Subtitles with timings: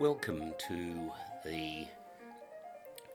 [0.00, 1.10] Welcome to
[1.44, 1.88] the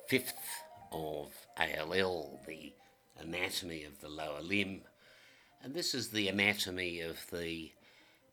[0.07, 2.73] fifth of ALL, the
[3.17, 4.81] anatomy of the lower limb.
[5.63, 7.71] And this is the anatomy of the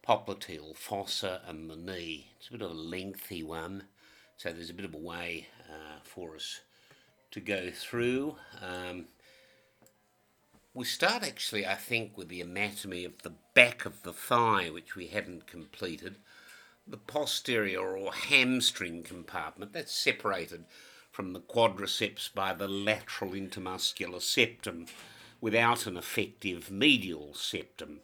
[0.04, 2.32] popliteal fossa and the knee.
[2.40, 3.84] It's a bit of a lengthy one,
[4.36, 6.58] so there's a bit of a way uh, for us
[7.30, 8.34] to go through.
[8.60, 9.04] Um,
[10.74, 14.96] we start actually, I think, with the anatomy of the back of the thigh, which
[14.96, 16.16] we haven't completed.
[16.86, 20.64] The posterior or hamstring compartment, that's separated
[21.10, 24.86] from the quadriceps by the lateral intermuscular septum
[25.40, 28.00] without an effective medial septum.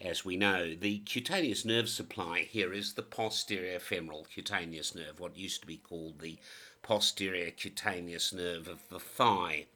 [0.00, 5.36] As we know, the cutaneous nerve supply here is the posterior femoral cutaneous nerve, what
[5.36, 6.38] used to be called the
[6.82, 9.66] posterior cutaneous nerve of the thigh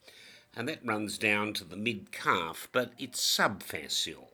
[0.56, 4.29] and that runs down to the mid calf, but it's subfascial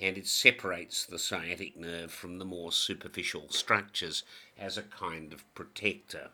[0.00, 4.22] and it separates the sciatic nerve from the more superficial structures
[4.58, 6.30] as a kind of protector.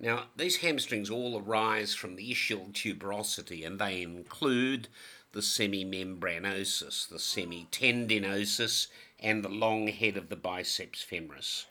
[0.00, 4.88] Now, these hamstrings all arise from the ischial tuberosity and they include
[5.32, 8.88] the semimembranosus, the semitendinosus,
[9.20, 11.66] and the long head of the biceps femoris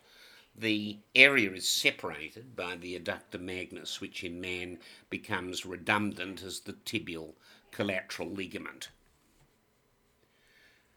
[0.55, 4.77] the area is separated by the adductor magnus, which in man
[5.09, 7.33] becomes redundant as the tibial
[7.71, 8.89] collateral ligament.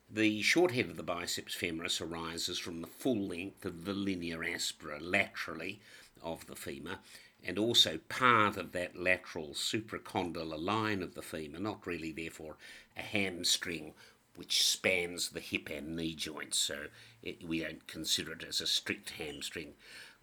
[0.09, 4.39] The short head of the biceps femoris arises from the full length of the linea
[4.39, 5.81] aspera laterally
[6.23, 7.01] of the femur
[7.43, 12.57] and also part of that lateral supracondylar line of the femur, not really therefore
[12.97, 13.95] a hamstring
[14.37, 16.87] which spans the hip and knee joints, so
[17.23, 19.75] it, we don't consider it as a strict hamstring.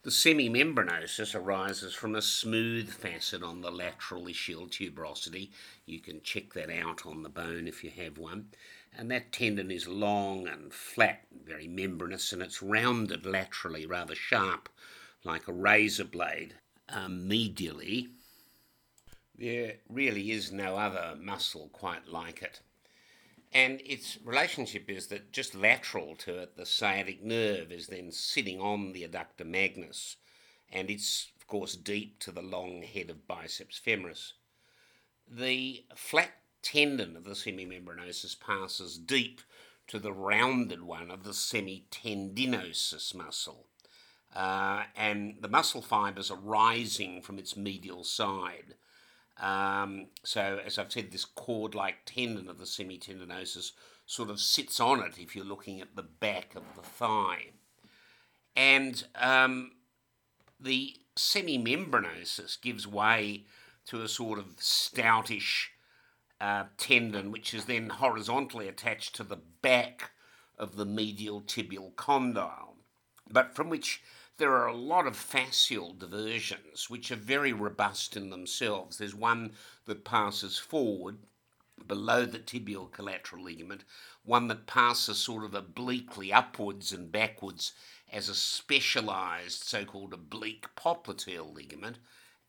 [0.04, 5.50] The semimembranosus arises from a smooth facet on the lateral ischial tuberosity.
[5.86, 8.50] You can check that out on the bone if you have one.
[8.96, 14.70] And that tendon is long and flat, very membranous, and it's rounded laterally, rather sharp,
[15.24, 16.56] like a razor blade.
[16.90, 18.10] Um, medially,
[19.38, 22.62] there really is no other muscle quite like it.
[23.52, 28.60] And its relationship is that just lateral to it, the sciatic nerve is then sitting
[28.60, 30.18] on the adductor magnus,
[30.72, 34.34] and it's, of course, deep to the long head of biceps femoris.
[35.28, 36.32] The flat
[36.64, 39.42] tendon of the semimembranosus passes deep
[39.88, 43.68] to the rounded one of the semitendinosus muscle.
[44.36, 48.76] Uh, and the muscle fibers are rising from its medial side.
[49.38, 53.72] Um, so, as I've said, this cord like tendon of the semitendinosus
[54.06, 57.50] sort of sits on it if you're looking at the back of the thigh.
[58.56, 59.72] And um,
[60.60, 63.46] the semimembranosus gives way
[63.86, 65.73] to a sort of stoutish
[66.44, 70.12] uh, tendon, which is then horizontally attached to the back
[70.58, 72.76] of the medial tibial condyle,
[73.32, 74.02] but from which
[74.36, 78.98] there are a lot of fascial diversions which are very robust in themselves.
[78.98, 79.54] There's one
[79.86, 81.20] that passes forward
[81.88, 83.86] below the tibial collateral ligament,
[84.26, 87.72] one that passes sort of obliquely upwards and backwards
[88.12, 92.00] as a specialized so called oblique popliteal ligament,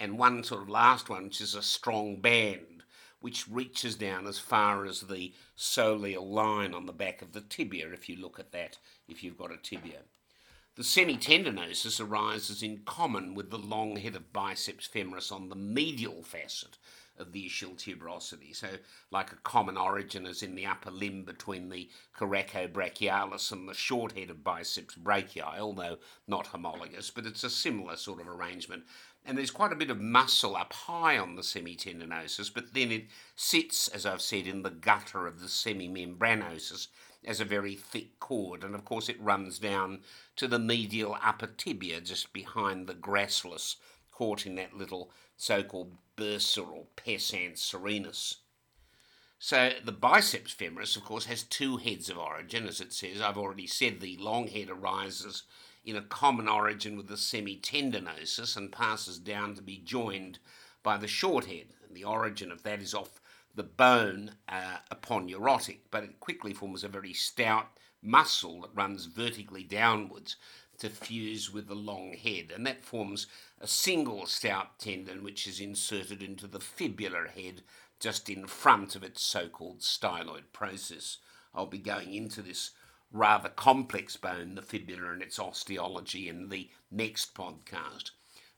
[0.00, 2.73] and one sort of last one, which is a strong band,
[3.24, 7.88] which reaches down as far as the soleal line on the back of the tibia,
[7.90, 8.76] if you look at that,
[9.08, 10.00] if you've got a tibia.
[10.74, 16.22] The semitendinosus arises in common with the long head of biceps femoris on the medial
[16.22, 16.76] facet
[17.18, 18.54] of the ischial tuberosity.
[18.54, 18.68] So,
[19.10, 24.12] like a common origin is in the upper limb between the coracobrachialis and the short
[24.12, 25.96] head of biceps brachii, although
[26.26, 28.84] not homologous, but it's a similar sort of arrangement.
[29.24, 33.06] And there's quite a bit of muscle up high on the semitendinosus, but then it
[33.34, 36.88] sits, as I've said, in the gutter of the semimembranosus
[37.24, 40.00] as a very thick cord, and of course it runs down
[40.36, 43.76] to the medial upper tibia just behind the gracilis,
[44.12, 48.36] caught in that little so-called bursa or pes anserinus.
[49.38, 53.20] So the biceps femoris, of course, has two heads of origin, as it says.
[53.20, 55.44] I've already said the long head arises
[55.84, 60.38] in a common origin with the semitendinosus and passes down to be joined
[60.82, 61.66] by the short head.
[61.86, 63.20] And the origin of that is off
[63.54, 67.68] the bone uh, aponeurotic, but it quickly forms a very stout
[68.02, 70.36] muscle that runs vertically downwards
[70.78, 73.26] to fuse with the long head, and that forms
[73.60, 77.62] a single stout tendon which is inserted into the fibular head
[78.00, 81.18] just in front of its so called styloid process.
[81.54, 82.72] I'll be going into this
[83.14, 88.10] rather complex bone, the fibula, and its osteology in the next podcast.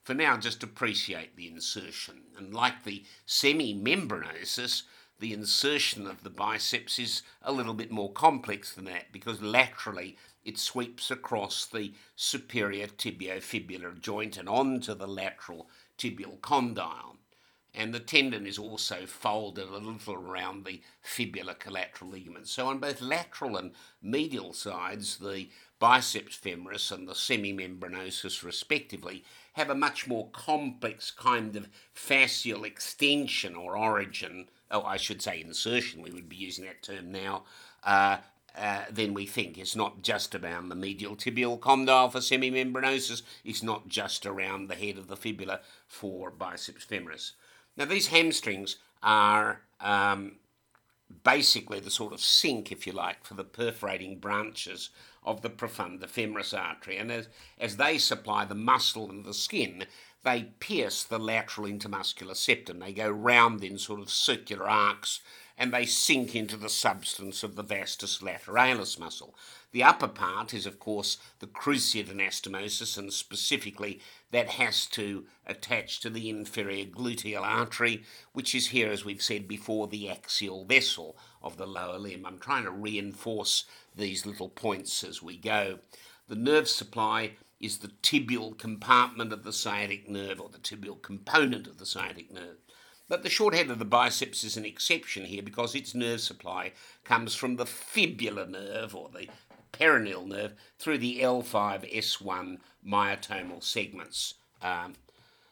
[0.02, 2.22] For now, just appreciate the insertion.
[2.38, 4.84] And like the semimembranosus,
[5.20, 10.16] the insertion of the biceps is a little bit more complex than that because laterally
[10.44, 15.68] it sweeps across the superior tibiofibular joint and onto the lateral
[15.98, 17.16] tibial condyle.
[17.78, 22.48] And the tendon is also folded a little around the fibular collateral ligament.
[22.48, 29.68] So, on both lateral and medial sides, the biceps femoris and the semimembranosus, respectively, have
[29.68, 34.48] a much more complex kind of fascial extension or origin.
[34.70, 37.44] Oh, I should say insertion, we would be using that term now.
[37.84, 38.16] Uh,
[38.56, 39.58] uh, we think.
[39.58, 44.74] It's not just around the medial tibial condyle for semimembranosus, it's not just around the
[44.74, 47.32] head of the fibula for biceps femoris.
[47.76, 50.36] Now, these hamstrings are um,
[51.24, 54.90] basically the sort of sink, if you like, for the perforating branches
[55.24, 56.96] of the profunda femoris artery.
[56.96, 57.28] And as,
[57.58, 59.86] as they supply the muscle and the skin,
[60.24, 62.78] they pierce the lateral intermuscular septum.
[62.78, 65.20] They go round in sort of circular arcs
[65.58, 69.34] and they sink into the substance of the vastus lateralis muscle.
[69.72, 74.00] The upper part is, of course, the cruciate anastomosis, and specifically
[74.36, 78.02] that has to attach to the inferior gluteal artery,
[78.34, 82.26] which is here, as we've said before, the axial vessel of the lower limb.
[82.26, 83.64] I'm trying to reinforce
[83.96, 85.78] these little points as we go.
[86.28, 91.66] The nerve supply is the tibial compartment of the sciatic nerve, or the tibial component
[91.66, 92.58] of the sciatic nerve.
[93.08, 96.72] But the short head of the biceps is an exception here because its nerve supply
[97.04, 99.30] comes from the fibular nerve or the
[99.78, 104.34] peroneal nerve through the L5S1 myotomal segments.
[104.62, 104.94] Um,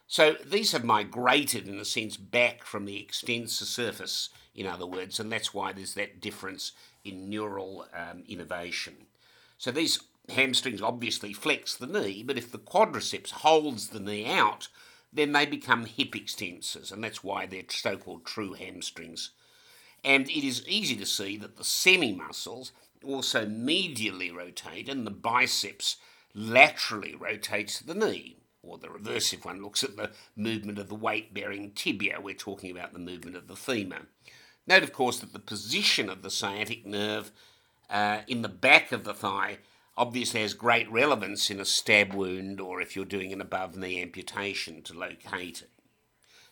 [0.06, 5.18] so these have migrated, in a sense, back from the extensor surface, in other words,
[5.18, 6.72] and that's why there's that difference
[7.04, 8.94] in neural um, innervation.
[9.58, 14.68] So these hamstrings obviously flex the knee, but if the quadriceps holds the knee out,
[15.12, 19.30] then they become hip extensors, and that's why they're so called true hamstrings.
[20.04, 22.72] And it is easy to see that the semi muscles
[23.04, 25.96] also medially rotate, and the biceps
[26.34, 28.38] laterally rotates the knee.
[28.62, 32.34] Or the reverse, if one looks at the movement of the weight bearing tibia, we're
[32.34, 34.06] talking about the movement of the femur.
[34.66, 37.30] Note, of course, that the position of the sciatic nerve
[37.90, 39.58] uh, in the back of the thigh
[39.96, 44.00] obviously has great relevance in a stab wound or if you're doing an above knee
[44.02, 45.70] amputation to locate it.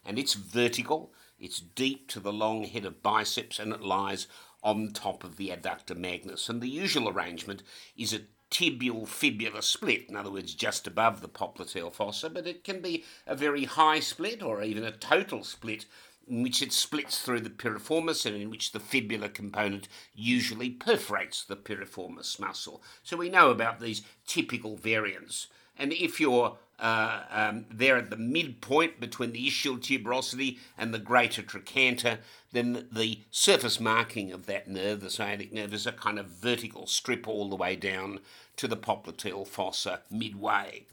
[0.05, 4.27] And it's vertical, it's deep to the long head of biceps, and it lies
[4.63, 6.49] on top of the adductor magnus.
[6.49, 7.63] And the usual arrangement
[7.97, 8.21] is a
[8.51, 13.05] tibial fibular split, in other words, just above the popliteal fossa, but it can be
[13.27, 15.87] a very high split or even a total split
[16.29, 21.45] in which it splits through the piriformis and in which the fibular component usually perforates
[21.45, 22.83] the piriformis muscle.
[23.03, 25.49] So we know about these typical variants.
[25.77, 30.99] And if you're uh, um, there at the midpoint between the ischial tuberosity and the
[30.99, 32.19] greater trochanter,
[32.51, 36.87] then the surface marking of that nerve, the sciatic nerve, is a kind of vertical
[36.87, 38.19] strip all the way down
[38.57, 40.85] to the popliteal fossa midway.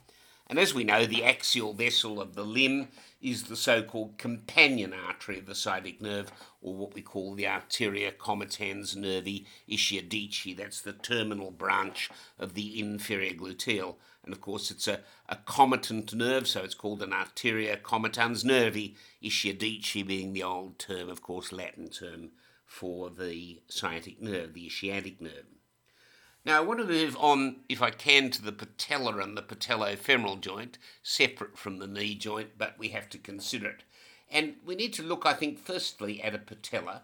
[0.48, 2.88] And as we know, the axial vessel of the limb
[3.22, 6.32] is the so called companion artery of the sciatic nerve,
[6.62, 10.56] or what we call the arteria comitans nervi ischiadici.
[10.56, 12.10] That's the terminal branch
[12.40, 13.96] of the inferior gluteal.
[14.24, 18.96] And of course, it's a, a comitant nerve, so it's called an arteria comitans nervi
[19.24, 22.32] ischiadici, being the old term, of course, Latin term
[22.66, 25.46] for the sciatic nerve, the ischiatic nerve.
[26.46, 30.42] Now, I want to move on, if I can, to the patella and the patellofemoral
[30.42, 33.84] joint, separate from the knee joint, but we have to consider it.
[34.32, 37.04] And we need to look, I think, firstly at a patella.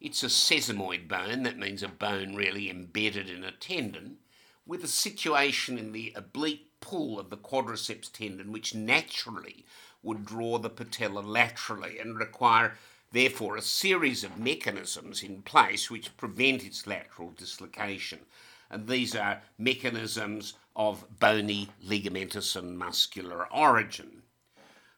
[0.00, 4.18] It's a sesamoid bone, that means a bone really embedded in a tendon,
[4.66, 9.64] with a situation in the oblique pull of the quadriceps tendon, which naturally
[10.02, 12.76] would draw the patella laterally and require,
[13.12, 18.20] therefore, a series of mechanisms in place which prevent its lateral dislocation
[18.70, 24.22] and these are mechanisms of bony, ligamentous, and muscular origin.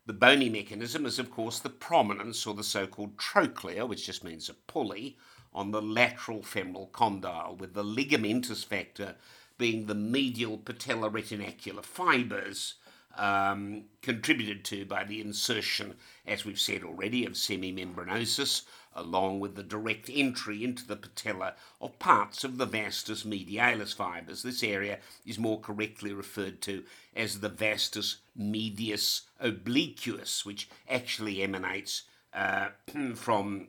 [0.06, 4.24] The bony mechanism is, of course, the prominence or the so called trochlea, which just
[4.24, 5.18] means a pulley,
[5.52, 9.16] on the lateral femoral condyle, with the ligamentous factor
[9.58, 12.74] being the medial patelloretinacular fibres
[13.16, 15.96] um, contributed to by the insertion,
[16.26, 18.62] as we've said already, of semimembranosus
[18.98, 24.42] along with the direct entry into the patella of parts of the vastus medialis fibres.
[24.42, 26.84] This area is more correctly referred to
[27.14, 32.02] as the vastus medialis obliquus, which actually emanates
[32.34, 32.68] uh,
[33.14, 33.68] from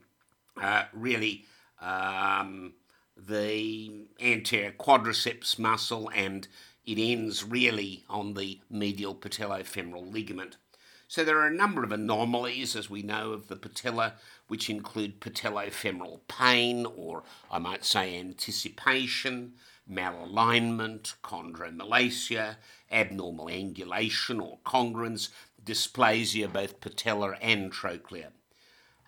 [0.61, 1.45] uh, really
[1.81, 2.73] um,
[3.27, 6.47] the anterior quadriceps muscle and
[6.85, 10.57] it ends really on the medial patellofemoral ligament.
[11.07, 14.13] So there are a number of anomalies, as we know, of the patella,
[14.47, 19.53] which include patellofemoral pain, or I might say anticipation,
[19.91, 22.57] malalignment, chondromalacia,
[22.91, 25.29] abnormal angulation or congruence,
[25.63, 28.27] dysplasia, both patellar and trochlear.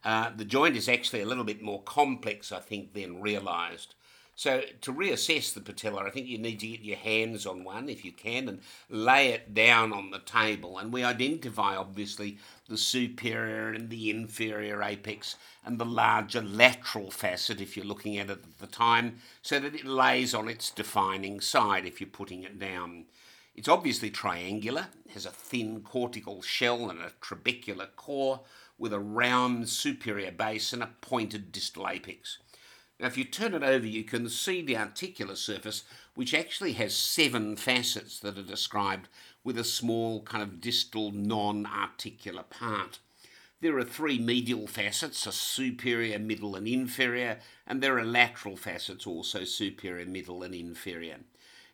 [0.03, 3.93] Uh, the joint is actually a little bit more complex, I think, than realised.
[4.41, 7.87] So to reassess the patella, I think you need to get your hands on one
[7.87, 10.79] if you can and lay it down on the table.
[10.79, 17.61] And we identify obviously the superior and the inferior apex and the larger lateral facet
[17.61, 21.39] if you're looking at it at the time, so that it lays on its defining
[21.39, 23.05] side if you're putting it down.
[23.53, 28.39] It's obviously triangular, has a thin cortical shell and a trabecular core
[28.79, 32.39] with a round superior base and a pointed distal apex.
[33.01, 36.95] Now, if you turn it over, you can see the articular surface, which actually has
[36.95, 39.09] seven facets that are described
[39.43, 42.99] with a small kind of distal non-articular part.
[43.59, 49.07] There are three medial facets, a superior, middle and inferior, and there are lateral facets
[49.07, 51.17] also superior, middle and inferior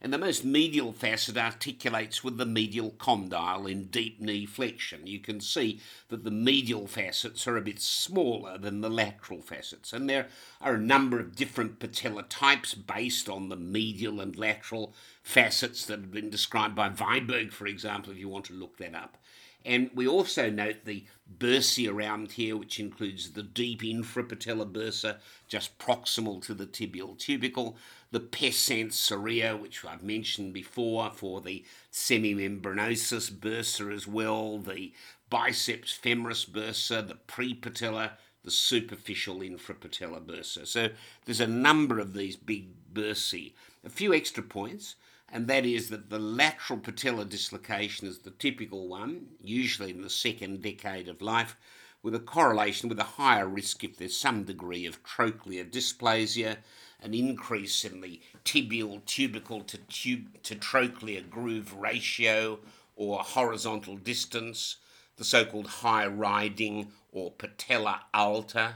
[0.02, 5.08] and the most medial facet articulates with the medial condyle in deep knee flexion.
[5.08, 9.94] You can see that the medial facets are a bit smaller than the lateral facets,
[9.94, 10.28] and there
[10.62, 16.00] are a number of different patella types based on the medial and lateral facets that
[16.00, 19.18] have been described by Wiberg, for example, if you want to look that up.
[19.66, 21.04] And we also note the
[21.40, 25.18] bursae around here, which includes the deep infrapatellar bursa,
[25.50, 27.76] just proximal to the tibial tubercle,
[28.12, 34.94] the pes anserina, which I've mentioned before for the semimembranosus bursa as well, the
[35.30, 38.12] biceps femoris bursa, the prepatellar,
[38.44, 40.66] the superficial infrapatellar bursa.
[40.66, 40.90] So
[41.26, 43.54] there's a number of these big bursae.
[43.84, 44.96] A few extra points
[45.30, 50.10] and that is that the lateral patellar dislocation is the typical one, usually in the
[50.10, 51.58] second decade of life,
[52.02, 56.58] with a correlation with a higher risk if there's some degree of trochlear dysplasia,
[57.02, 62.60] an increase in the tibial tubercle to, tube, to trochlear groove ratio
[62.96, 64.78] or horizontal distance,
[65.18, 68.76] the so called high riding or patella alta,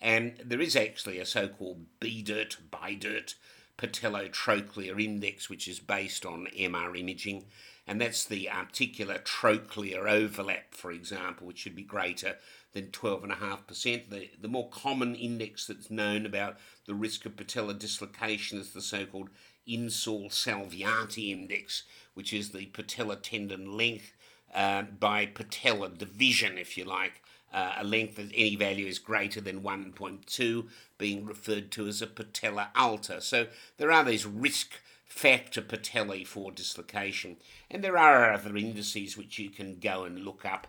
[0.00, 3.34] and there is actually a so called Biedert, BIDIRT
[3.78, 7.44] patellotrochlear index, which is based on MR imaging,
[7.86, 12.36] and that's the articular trochlear overlap, for example, which should be greater
[12.76, 14.10] than 12.5%.
[14.10, 18.82] The, the more common index that's known about the risk of patellar dislocation is the
[18.82, 19.30] so called
[19.66, 24.12] Insall Salvati index, which is the patella tendon length
[24.54, 29.40] uh, by patella division, if you like, uh, a length of any value is greater
[29.40, 30.68] than 1.2
[30.98, 33.22] being referred to as a patella alta.
[33.22, 33.46] So
[33.78, 37.36] there are these risk factor patellae for dislocation.
[37.70, 40.66] And there are other indices which you can go and look up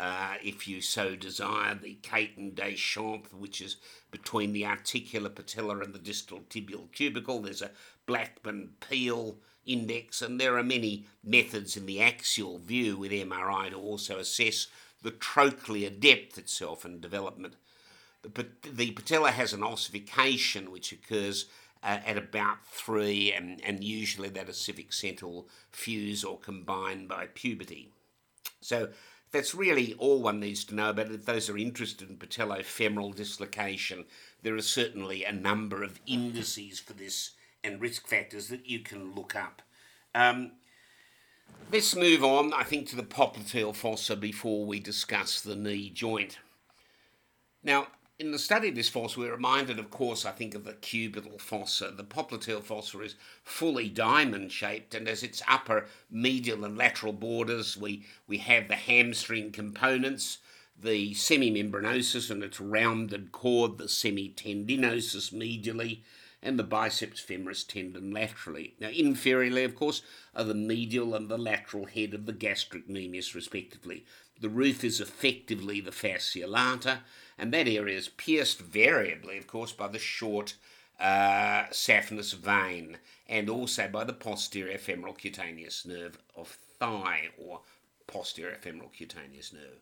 [0.00, 1.74] uh, if you so desire.
[1.74, 3.76] The Caton Deschamps, which is
[4.10, 7.40] between the articular patella and the distal tibial tubercle.
[7.40, 7.72] There's a
[8.06, 13.76] Blackburne Peel index, and there are many methods in the axial view with MRI to
[13.76, 14.68] also assess
[15.02, 17.56] the trochlear depth itself and development.
[18.22, 21.44] The, the patella has an ossification which occurs
[21.82, 27.26] uh, at about three, and, and usually that ossific centre will fuse or combine by
[27.34, 27.90] puberty.
[28.62, 28.90] So
[29.32, 31.10] that's really all one needs to know about.
[31.10, 34.04] If those are interested in patellofemoral dislocation,
[34.42, 37.32] there are certainly a number of indices for this
[37.62, 39.62] and risk factors that you can look up.
[40.14, 40.52] Um,
[41.72, 46.38] Let's move on, I think, to the popliteal fossa before we discuss the knee joint.
[47.62, 47.86] Now,
[48.20, 51.40] in the study of this fossa, we're reminded, of course, I think, of the cubital
[51.40, 51.90] fossa.
[51.90, 57.78] The popliteal fossa is fully diamond shaped, and as its upper medial and lateral borders,
[57.78, 60.36] we, we have the hamstring components,
[60.78, 66.00] the semimembranosus and its rounded cord, the semitendinosus medially,
[66.42, 68.74] and the biceps femoris tendon laterally.
[68.78, 70.02] Now, inferiorly, of course,
[70.34, 74.04] are the medial and the lateral head of the gastrocnemius, respectively.
[74.40, 77.00] The roof is effectively the fascia lata,
[77.40, 80.54] and that area is pierced variably, of course, by the short
[81.00, 87.60] uh, saphenous vein and also by the posterior femoral cutaneous nerve of thigh or
[88.06, 89.80] posterior femoral cutaneous nerve.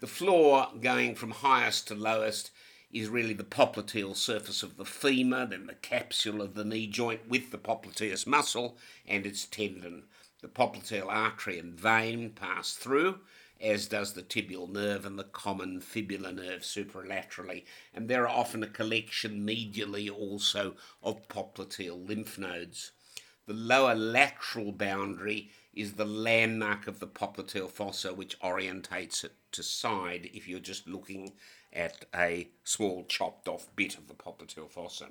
[0.00, 2.52] The floor, going from highest to lowest,
[2.90, 7.28] is really the popliteal surface of the femur, then the capsule of the knee joint
[7.28, 10.04] with the popliteus muscle and its tendon.
[10.40, 13.18] The popliteal artery and vein pass through,
[13.60, 18.62] as does the tibial nerve and the common fibular nerve superlaterally, and there are often
[18.62, 22.92] a collection medially also of popliteal lymph nodes.
[23.46, 29.62] The lower lateral boundary is the landmark of the popliteal fossa, which orientates it to
[29.62, 31.32] side if you're just looking
[31.72, 35.08] at a small chopped off bit of the popliteal fossa.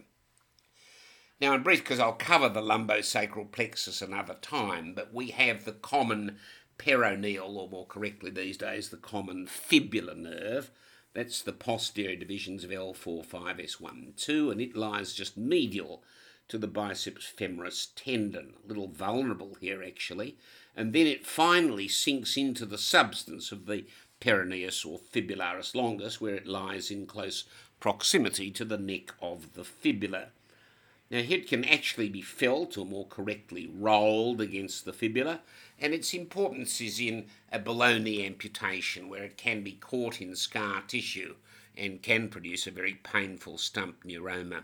[1.40, 5.72] Now, in brief, because I'll cover the lumbosacral plexus another time, but we have the
[5.72, 6.38] common
[6.78, 10.72] peroneal, or more correctly these days, the common fibular nerve.
[11.14, 16.04] That's the posterior divisions of L4, 5, S1, 2, and it lies just medial
[16.48, 20.38] to the biceps femoris tendon, a little vulnerable here actually,
[20.76, 23.86] and then it finally sinks into the substance of the
[24.22, 27.46] peroneus or fibularis longus, where it lies in close
[27.80, 30.28] proximity to the neck of the fibula.
[31.10, 35.42] Now, it can actually be felt, or more correctly, rolled against the fibula,
[35.80, 40.82] and its importance is in a below-knee amputation, where it can be caught in scar
[40.88, 41.36] tissue
[41.76, 44.64] and can produce a very painful stump neuroma.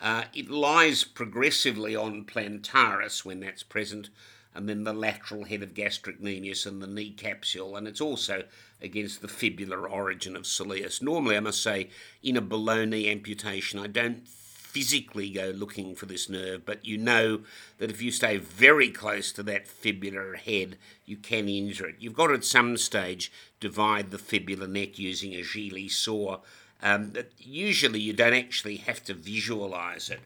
[0.00, 4.08] Uh, it lies progressively on plantaris when that's present,
[4.54, 8.42] and then the lateral head of gastrocnemius and the knee capsule, and it's also
[8.80, 11.02] against the fibular origin of soleus.
[11.02, 11.90] Normally, I must say,
[12.22, 14.26] in a below knee amputation, I don't
[14.70, 17.40] physically go looking for this nerve, but you know
[17.78, 21.96] that if you stay very close to that fibular head, you can injure it.
[21.98, 26.38] You've got to at some stage divide the fibular neck using a Gigli saw.
[26.82, 30.20] Um, usually, you don't actually have to visualize it.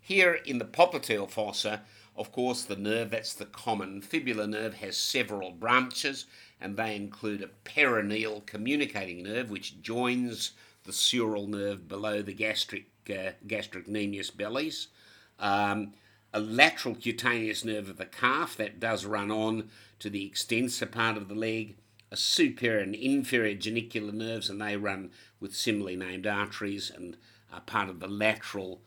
[0.00, 1.82] Here in the popliteal fossa,
[2.16, 6.26] of course, the nerve, that's the common fibular nerve, has several branches,
[6.60, 10.52] and they include a peroneal communicating nerve, which joins
[10.84, 14.88] the sural nerve below the gastric uh, gastrocnemius bellies.
[15.38, 15.94] Um,
[16.32, 21.16] a lateral cutaneous nerve of the calf that does run on to the extensor part
[21.16, 21.76] of the leg,
[22.10, 25.10] a superior and inferior genicular nerves, and they run
[25.40, 27.16] with similarly named arteries and
[27.52, 28.82] are part of the lateral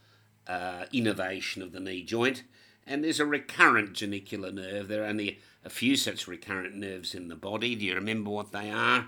[0.47, 2.43] uh, innervation of the knee joint
[2.85, 4.87] and there's a recurrent genicular nerve.
[4.87, 7.75] There are only a few such recurrent nerves in the body.
[7.75, 9.07] Do you remember what they are?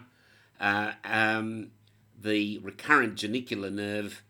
[0.59, 1.71] Uh, um,
[2.19, 4.23] the recurrent genicular nerve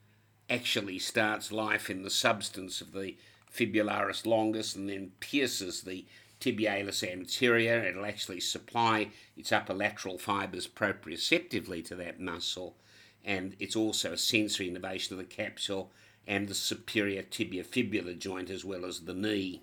[0.50, 3.16] actually starts life in the substance of the
[3.52, 6.06] fibularis longus and then pierces the
[6.40, 7.84] tibialis anterior.
[7.84, 12.76] It'll actually supply its upper lateral fibres proprioceptively to that muscle,
[13.24, 15.92] and it's also a sensory innervation of the capsule
[16.28, 19.62] and the superior tibiofibular joint as well as the knee.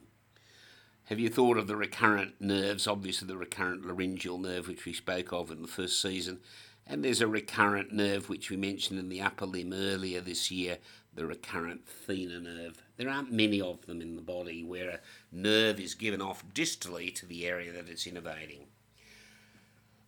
[1.05, 2.87] Have you thought of the recurrent nerves?
[2.87, 6.39] Obviously, the recurrent laryngeal nerve, which we spoke of in the first season,
[6.91, 10.79] and there's a recurrent nerve which we mentioned in the upper limb earlier this year,
[11.15, 12.83] the recurrent thenar nerve.
[12.97, 15.01] There aren't many of them in the body where a
[15.31, 18.63] nerve is given off distally to the area that it's innervating.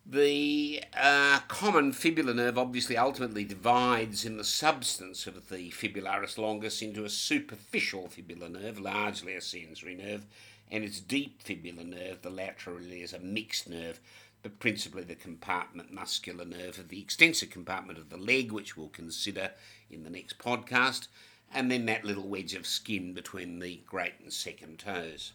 [0.05, 6.83] The uh, common fibular nerve obviously ultimately divides in the substance of the fibularis longus
[6.83, 10.27] into a superficial fibular nerve, largely a sensory nerve,
[10.69, 14.01] and its deep fibular nerve, the laterally, is a mixed nerve,
[14.43, 18.89] but principally the compartment muscular nerve of the extensor compartment of the leg, which we'll
[18.89, 19.53] consider
[19.91, 21.09] in the next podcast,
[21.55, 25.33] and then that little wedge of skin between the great and second toes.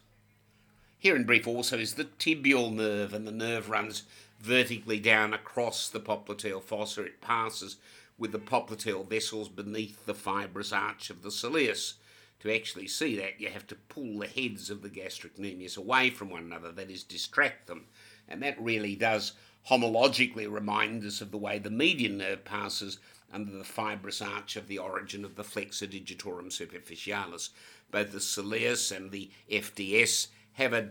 [0.98, 4.02] Here in brief also is the tibial nerve, and the nerve runs
[4.40, 7.04] vertically down across the popliteal fossa.
[7.04, 7.76] It passes
[8.18, 11.94] with the popliteal vessels beneath the fibrous arch of the soleus.
[12.40, 16.30] To actually see that, you have to pull the heads of the gastrocnemius away from
[16.30, 17.86] one another, that is, distract them.
[18.28, 19.32] And that really does
[19.68, 22.98] homologically remind us of the way the median nerve passes
[23.32, 27.50] under the fibrous arch of the origin of the flexor digitorum superficialis.
[27.90, 30.90] Both the soleus and the FDS have a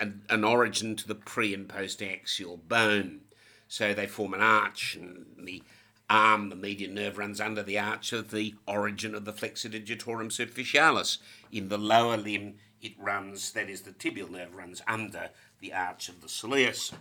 [0.00, 3.20] an, an origin to the pre and post axial bone.
[3.68, 5.62] So they form an arch, and the
[6.10, 10.30] arm, the median nerve, runs under the arch of the origin of the flexor digitorum
[10.30, 11.18] superficialis.
[11.50, 16.08] In the lower limb, it runs, that is, the tibial nerve runs under the arch
[16.08, 16.92] of the soleus.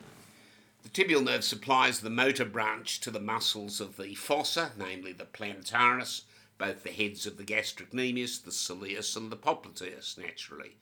[0.84, 5.26] The tibial nerve supplies the motor branch to the muscles of the fossa, namely the
[5.26, 6.24] plantaris,
[6.58, 10.78] both the heads of the gastrocnemius, the soleus, and the popliteus, naturally.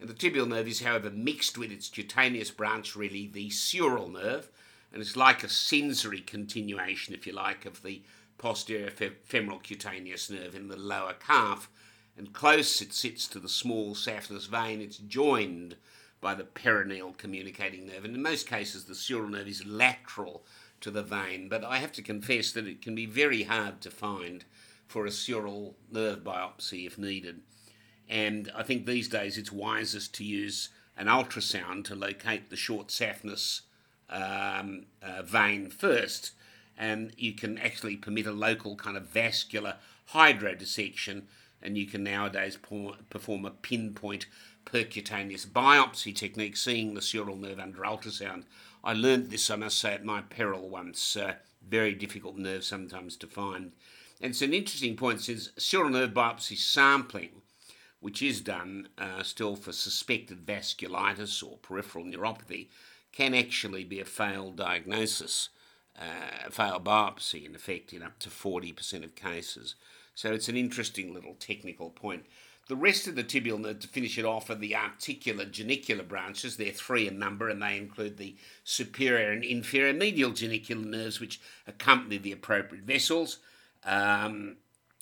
[0.00, 4.48] And the tibial nerve is, however, mixed with its cutaneous branch, really the sural nerve,
[4.92, 8.02] and it's like a sensory continuation, if you like, of the
[8.38, 8.90] posterior
[9.24, 11.68] femoral cutaneous nerve in the lower calf.
[12.20, 15.76] And close it sits to the small saphenous vein, it's joined
[16.20, 18.04] by the peroneal communicating nerve.
[18.04, 20.44] And in most cases, the sural nerve is lateral
[20.82, 23.90] to the vein, but I have to confess that it can be very hard to
[23.90, 24.44] find
[24.86, 27.40] for a sural nerve biopsy if needed.
[28.06, 32.88] And I think these days it's wisest to use an ultrasound to locate the short
[32.88, 33.62] saphenous
[34.10, 36.32] um, uh, vein first.
[36.76, 39.76] And you can actually permit a local kind of vascular
[40.12, 41.22] hydrodissection,
[41.62, 44.26] and you can nowadays perform a pinpoint
[44.64, 48.44] percutaneous biopsy technique, seeing the sural nerve under ultrasound.
[48.82, 51.16] I learned this, I must say, at my peril once.
[51.16, 51.34] Uh,
[51.66, 53.72] very difficult nerve sometimes to find.
[54.20, 57.42] And it's an interesting point since sural nerve biopsy sampling
[58.00, 62.68] which is done uh, still for suspected vasculitis or peripheral neuropathy,
[63.12, 65.50] can actually be a failed diagnosis,
[65.98, 69.74] uh, failed biopsy, in effect, in up to 40% of cases.
[70.20, 72.26] So it's an interesting little technical point.
[72.68, 76.58] The rest of the tibial nerve, to finish it off, are the articular genicular branches.
[76.58, 81.40] They're three in number, and they include the superior and inferior medial genicular nerves, which
[81.66, 83.38] accompany the appropriate vessels,
[83.84, 84.58] um,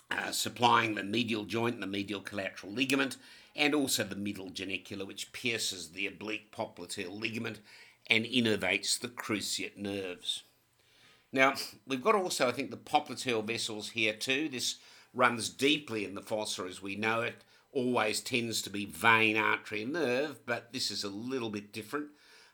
[0.09, 3.17] uh, supplying the medial joint and the medial collateral ligament,
[3.57, 7.59] and also the middle genicular, which pierces the oblique popliteal ligament
[8.07, 10.45] and innervates the cruciate nerves.
[11.33, 11.55] Now,
[11.89, 14.49] we've got also, I think, the popliteal vessels here too.
[14.49, 14.77] This
[15.15, 17.43] runs deeply in the fossa as we know it
[17.73, 22.09] always tends to be vein, artery, and nerve, but this is a little bit different.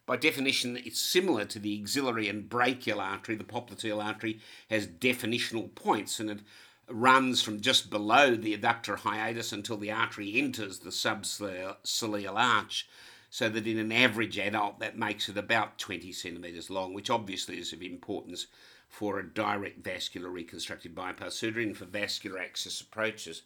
[0.07, 3.37] By definition, it's similar to the axillary and brachial artery.
[3.37, 6.41] The popliteal artery has definitional points and it
[6.89, 12.89] runs from just below the adductor hiatus until the artery enters the subciliar arch,
[13.31, 17.59] so that in an average adult that makes it about 20 centimetres long, which obviously
[17.59, 18.47] is of importance
[18.95, 23.43] for a direct vascular reconstructive bypass surgery and for vascular access approaches.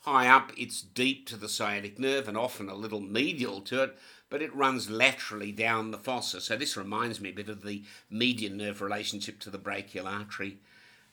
[0.00, 3.96] High up, it's deep to the sciatic nerve and often a little medial to it,
[4.28, 6.40] but it runs laterally down the fossa.
[6.40, 10.58] So this reminds me a bit of the median nerve relationship to the brachial artery.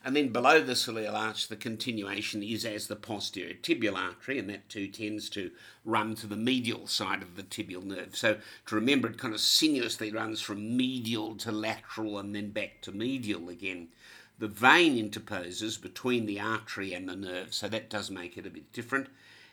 [0.06, 4.48] And then below the soleal arch, the continuation is as the posterior tibial artery, and
[4.48, 5.50] that too tends to
[5.84, 8.14] run to the medial side of the tibial nerve.
[8.14, 12.82] So to remember, it kind of sinuously runs from medial to lateral and then back
[12.82, 13.88] to medial again
[14.38, 18.50] the vein interposes between the artery and the nerve, so that does make it a
[18.50, 19.08] bit different.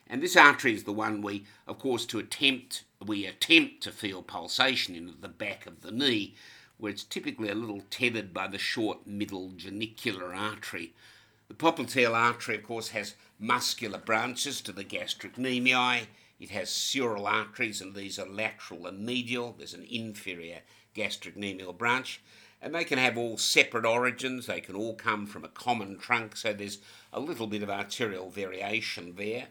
[0.08, 4.24] And this artery is the one we, of course, to attempt we attempt to feel
[4.24, 6.36] pulsation in the back of the knee,
[6.84, 10.92] where it's typically a little tethered by the short middle genicular artery.
[11.48, 16.08] The popliteal artery, of course, has muscular branches to the gastric gastrocnemiae.
[16.42, 19.56] It has sural arteries, and these are lateral and medial.
[19.58, 20.60] There's an inferior
[20.94, 22.20] gastrocnemial branch
[22.62, 26.36] and they can have all separate origins, they can all come from a common trunk,
[26.36, 26.80] so there's
[27.14, 29.48] a little bit of arterial variation there.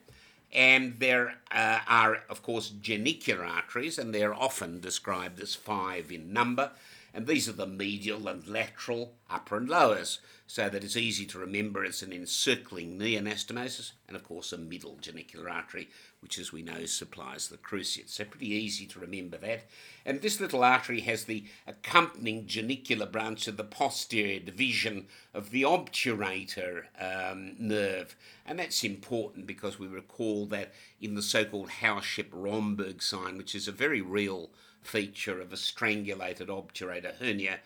[0.52, 6.32] And there uh, are, of course, genicular arteries, and they're often described as five in
[6.32, 6.72] number.
[7.14, 11.38] And these are the medial and lateral, upper and lowers, so that it's easy to
[11.38, 15.88] remember it's an encircling knee anastomosis, and of course a middle genicular artery,
[16.20, 18.08] which as we know supplies the cruciate.
[18.08, 19.64] So pretty easy to remember that.
[20.04, 25.62] And this little artery has the accompanying genicular branch of the posterior division of the
[25.62, 28.16] obturator um, nerve.
[28.44, 33.72] And that's important because we recall that in the so-called Howship-Romberg sign, which is a
[33.72, 34.50] very real
[34.82, 37.60] feature of a strangulated obturator hernia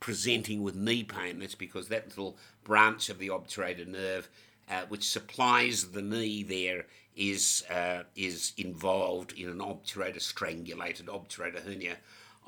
[0.00, 1.38] presenting with knee pain.
[1.38, 4.28] That's because that little branch of the obturator nerve,
[4.68, 11.62] uh, which supplies the knee there, is uh, is involved in an obturator strangulated obturator
[11.62, 11.96] hernia.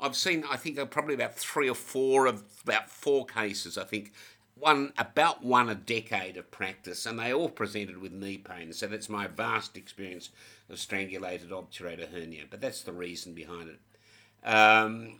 [0.01, 3.77] I've seen, I think, probably about three or four of about four cases.
[3.77, 4.11] I think
[4.55, 8.73] one about one a decade of practice, and they all presented with knee pain.
[8.73, 10.29] So that's my vast experience
[10.69, 12.45] of strangulated obturator hernia.
[12.49, 13.79] But that's the reason behind it.
[14.43, 15.19] Um,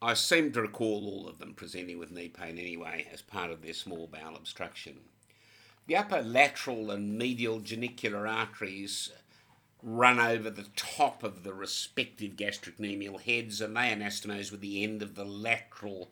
[0.00, 3.62] I seem to recall all of them presenting with knee pain anyway as part of
[3.62, 5.00] their small bowel obstruction.
[5.86, 9.10] The upper lateral and medial genicular arteries
[9.82, 15.02] run over the top of the respective gastrocnemial heads and they anastomose with the end
[15.02, 16.10] of the lateral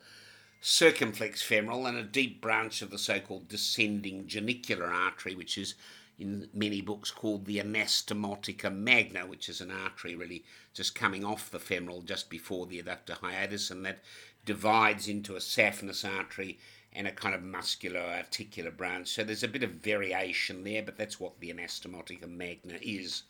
[0.61, 5.75] circumflex femoral and a deep branch of the so called descending genicular artery, which is
[6.19, 11.51] in many books called the anastomotica magna, which is an artery really just coming off
[11.51, 13.99] the femoral just before the adductor hiatus, and that
[14.45, 16.59] divides into a saphenous artery
[16.93, 19.09] and a kind of muscular articular branch.
[19.09, 23.25] So there's a bit of variation there, but that's what the anastomotica magna is.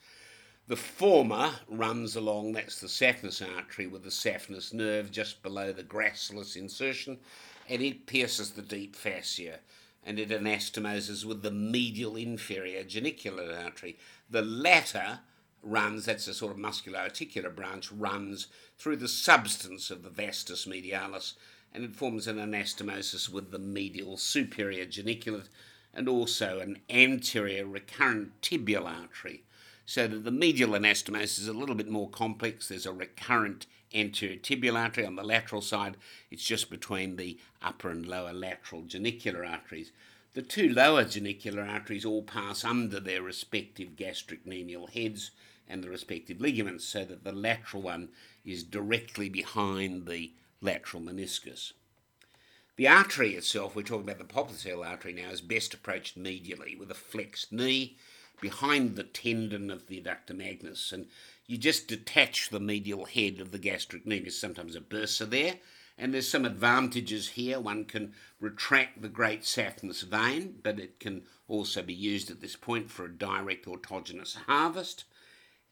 [0.67, 5.83] The former runs along, that's the saphenous artery with the saphenous nerve just below the
[5.83, 7.17] gracilis insertion,
[7.69, 9.59] and it pierces the deep fascia
[10.05, 13.97] and it anastomoses with the medial inferior genicular artery.
[14.29, 15.19] The latter
[15.63, 20.65] runs, that's a sort of muscular articular branch, runs through the substance of the vastus
[20.65, 21.33] medialis
[21.75, 25.49] and it forms an anastomosis with the medial superior geniculate
[25.93, 29.43] and also an anterior recurrent tibial artery.
[29.85, 32.69] So that the medial anastomosis is a little bit more complex.
[32.69, 35.97] There's a recurrent anterior tibial artery on the lateral side.
[36.31, 39.91] It's just between the upper and lower lateral genicular arteries.
[40.33, 45.31] The two lower genicular arteries all pass under their respective gastrocnemial heads
[45.67, 48.09] and the respective ligaments, so that the lateral one
[48.43, 51.73] is directly behind the lateral meniscus.
[52.75, 56.91] The artery itself, we're talking about the popliteal artery now, is best approached medially with
[56.91, 57.97] a flexed knee,
[58.41, 61.07] behind the tendon of the adductor magnus, and
[61.47, 64.29] you just detach the medial head of the gastric knee.
[64.29, 65.55] Sometimes a bursa there,
[65.97, 67.59] and there's some advantages here.
[67.59, 72.55] One can retract the great saphenous vein, but it can also be used at this
[72.55, 75.05] point for a direct autogenous harvest.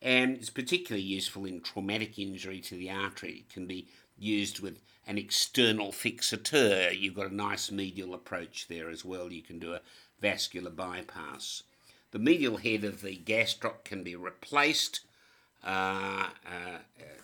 [0.01, 3.45] And it's particularly useful in traumatic injury to the artery.
[3.47, 6.91] It can be used with an external fixateur.
[6.97, 9.31] You've got a nice medial approach there as well.
[9.31, 9.81] You can do a
[10.21, 11.63] vascular bypass.
[12.11, 15.01] The medial head of the gastroc can be replaced,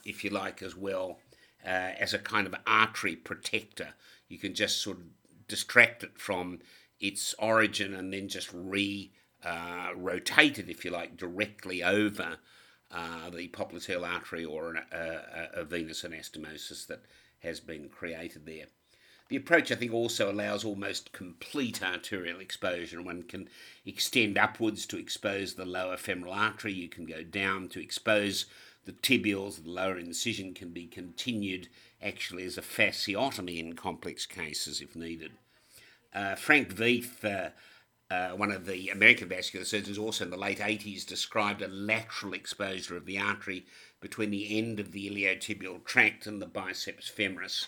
[0.03, 1.19] if you like, as well,
[1.65, 3.89] uh, as a kind of artery protector.
[4.27, 5.03] You can just sort of
[5.47, 6.59] distract it from
[6.99, 9.11] its origin and then just re
[9.43, 12.37] uh, rotate it, if you like, directly over
[12.91, 17.03] uh, the popliteal artery or an, a venous anastomosis that
[17.39, 18.65] has been created there.
[19.29, 22.99] The approach, I think, also allows almost complete arterial exposure.
[22.99, 23.47] One can
[23.85, 26.73] extend upwards to expose the lower femoral artery.
[26.73, 28.47] You can go down to expose
[28.85, 29.63] the tibials.
[29.63, 31.69] The lower incision can be continued
[32.01, 35.33] actually as a fasciotomy in complex cases if needed.
[36.11, 37.49] Uh, Frank Veith, uh,
[38.11, 42.33] uh, one of the American vascular surgeons, also in the late 80s, described a lateral
[42.33, 43.67] exposure of the artery
[44.01, 47.67] between the end of the iliotibial tract and the biceps femoris.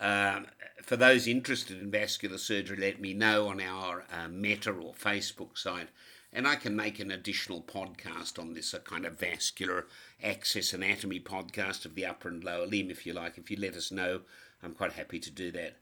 [0.00, 0.46] Um,
[0.82, 5.58] for those interested in vascular surgery, let me know on our uh, Meta or Facebook
[5.58, 5.88] site,
[6.32, 9.86] and I can make an additional podcast on this, a kind of vascular
[10.22, 13.38] access anatomy podcast of the upper and lower limb, if you like.
[13.38, 14.20] If you let us know,
[14.62, 15.76] I'm quite happy to do that.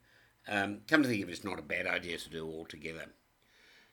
[0.48, 3.07] Um, come to think of it, it's not a bad idea to do altogether.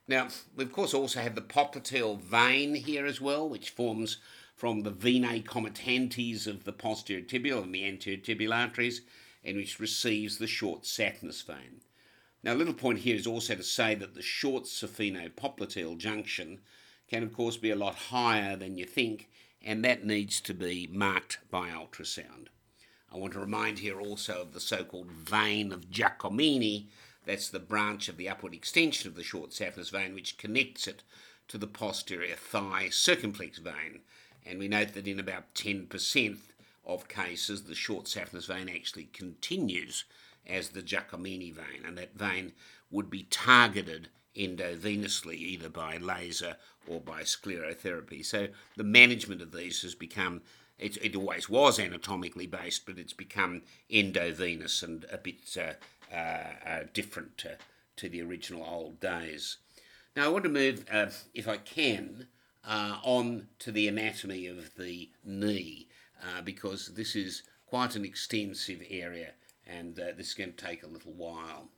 [0.07, 4.17] Now, we of course also have the popliteal vein here as well, which forms
[4.55, 9.01] from the venae comitantes of the posterior tibial and the anterior tibial arteries
[9.43, 11.81] and which receives the short saphenous vein.
[12.43, 16.59] Now, a little point here is also to say that the short sapheno-popliteal junction
[17.07, 19.29] can, of course, be a lot higher than you think,
[19.61, 22.47] and that needs to be marked by ultrasound.
[23.11, 26.87] I want to remind here also of the so called vein of Giacomini.
[27.25, 31.03] That's the branch of the upward extension of the short saphenous vein which connects it
[31.47, 34.01] to the posterior thigh circumflex vein.
[34.45, 36.37] And we note that in about 10%
[36.85, 40.05] of cases, the short saphenous vein actually continues
[40.47, 42.53] as the Giacomini vein, and that vein
[42.91, 48.25] would be targeted endovenously either by laser or by sclerotherapy.
[48.25, 50.41] So the management of these has become,
[50.77, 56.69] it, it always was anatomically based, but it's become endovenous and a bit uh, uh,
[56.69, 57.57] uh, different to,
[57.97, 59.57] to the original old days.
[60.15, 62.27] Now I want to move, uh, if I can,
[62.67, 65.87] uh, on to the anatomy of the knee
[66.23, 69.31] uh, because this is quite an extensive area
[69.65, 71.69] and uh, this is going to take a little while.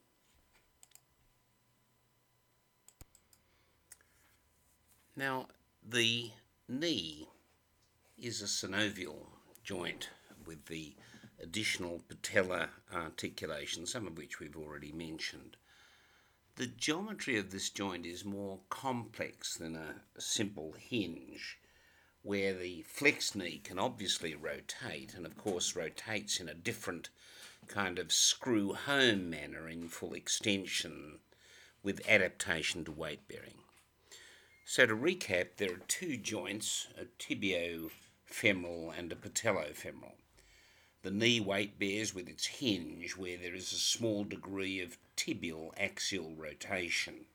[5.16, 5.48] Now,
[5.88, 6.32] the
[6.68, 7.30] knee
[8.18, 9.28] is a synovial
[9.64, 10.10] joint
[10.46, 10.96] with the
[11.42, 15.58] additional patellar articulation, some of which we've already mentioned.
[16.58, 21.60] The geometry of this joint is more complex than a simple hinge
[22.26, 27.10] where the flex knee can obviously rotate and of course rotates in a different
[27.68, 31.20] kind of screw home manner in full extension
[31.84, 33.60] with adaptation to weight bearing.
[34.66, 40.16] So to recap, there are two joints, a tibiofemoral and a patellofemoral.
[41.04, 45.70] The knee weight bears with its hinge where there is a small degree of tibial
[45.78, 47.28] axial rotation.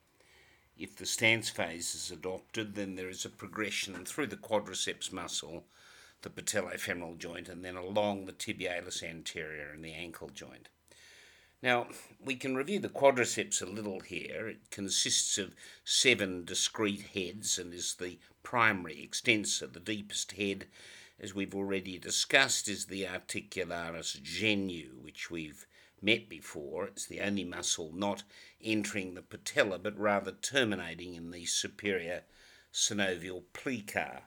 [0.81, 5.67] If the stance phase is adopted, then there is a progression through the quadriceps muscle,
[6.23, 10.69] the patellofemoral joint, and then along the tibialis anterior and the ankle joint.
[11.61, 11.89] Now,
[12.19, 14.47] we can review the quadriceps a little here.
[14.47, 15.53] It consists of
[15.85, 19.67] seven discrete heads and is the primary extensor.
[19.67, 20.65] The deepest head,
[21.19, 25.67] as we've already discussed, is the articularis genu, which we've
[26.01, 26.87] met before.
[26.87, 28.23] It's the only muscle not
[28.63, 32.23] entering the patella but rather terminating in the superior
[32.73, 34.23] synovial plica.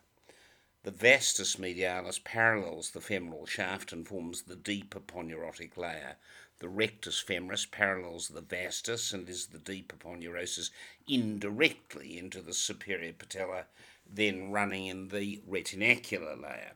[0.85, 6.17] The vastus medialis parallels the femoral shaft and forms the deep aponeurotic layer.
[6.59, 10.71] The rectus femoris parallels the vastus and is the deep aponeurosis
[11.09, 13.65] indirectly into the superior patella,
[14.07, 16.75] then running in the retinacular layer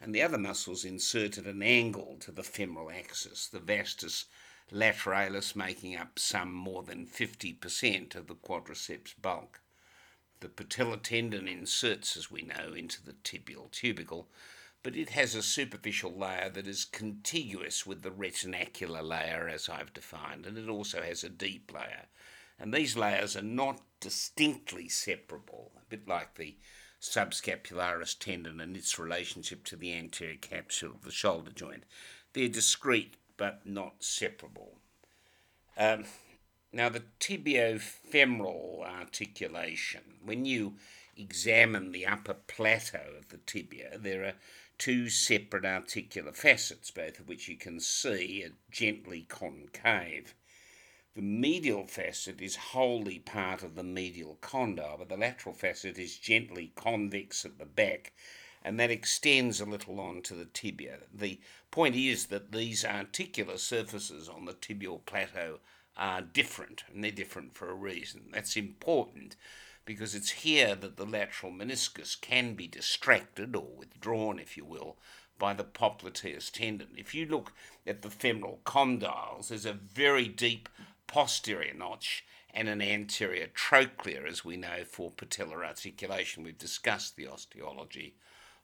[0.00, 4.24] and the other muscles insert at an angle to the femoral axis, the vastus
[4.72, 9.60] lateralis making up some more than 50% of the quadriceps bulk.
[10.40, 14.28] The patellar tendon inserts, as we know, into the tibial tubercle,
[14.82, 19.92] but it has a superficial layer that is contiguous with the retinacular layer, as I've
[19.92, 22.06] defined, and it also has a deep layer.
[22.58, 26.56] And these layers are not distinctly separable, a bit like the
[27.00, 31.84] subscapularis tendon and its relationship to the anterior capsule of the shoulder joint.
[32.32, 34.76] They're discrete but not separable.
[35.78, 36.04] Um,
[36.72, 40.74] now, the tibiofemoral articulation, when you
[41.16, 44.34] examine the upper plateau of the tibia, there are
[44.78, 50.34] two separate articular facets, both of which you can see are gently concave.
[51.16, 56.16] The medial facet is wholly part of the medial condyle, but the lateral facet is
[56.16, 58.12] gently convex at the back,
[58.62, 61.00] and that extends a little on to the tibia.
[61.12, 61.40] The
[61.72, 65.58] point is that these articular surfaces on the tibial plateau
[65.96, 68.30] are different, and they're different for a reason.
[68.32, 69.34] That's important
[69.84, 74.96] because it's here that the lateral meniscus can be distracted or withdrawn, if you will,
[75.40, 76.90] by the popliteus tendon.
[76.96, 77.52] If you look
[77.84, 80.68] at the femoral condyles, there's a very deep
[81.10, 86.44] posterior notch and an anterior trochlea, as we know, for patellar articulation.
[86.44, 88.14] We've discussed the osteology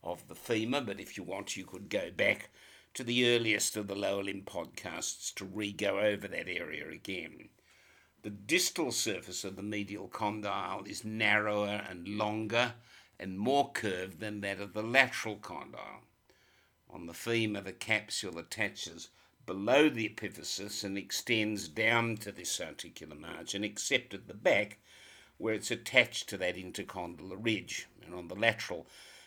[0.04, 2.50] of the femur, but if you want, you could go back
[2.94, 7.48] to the earliest of the lower limb podcasts to re go over that area again.
[8.22, 12.74] The distal surface of the medial condyle is narrower and longer
[13.18, 16.04] and more curved than that of the lateral condyle.
[16.88, 19.08] On the femur, the capsule attaches
[19.46, 24.78] below the epiphysis and extends down to this articular margin, except at the back,
[25.38, 27.86] where it's attached to that intercondylar ridge.
[28.04, 28.86] And on the lateral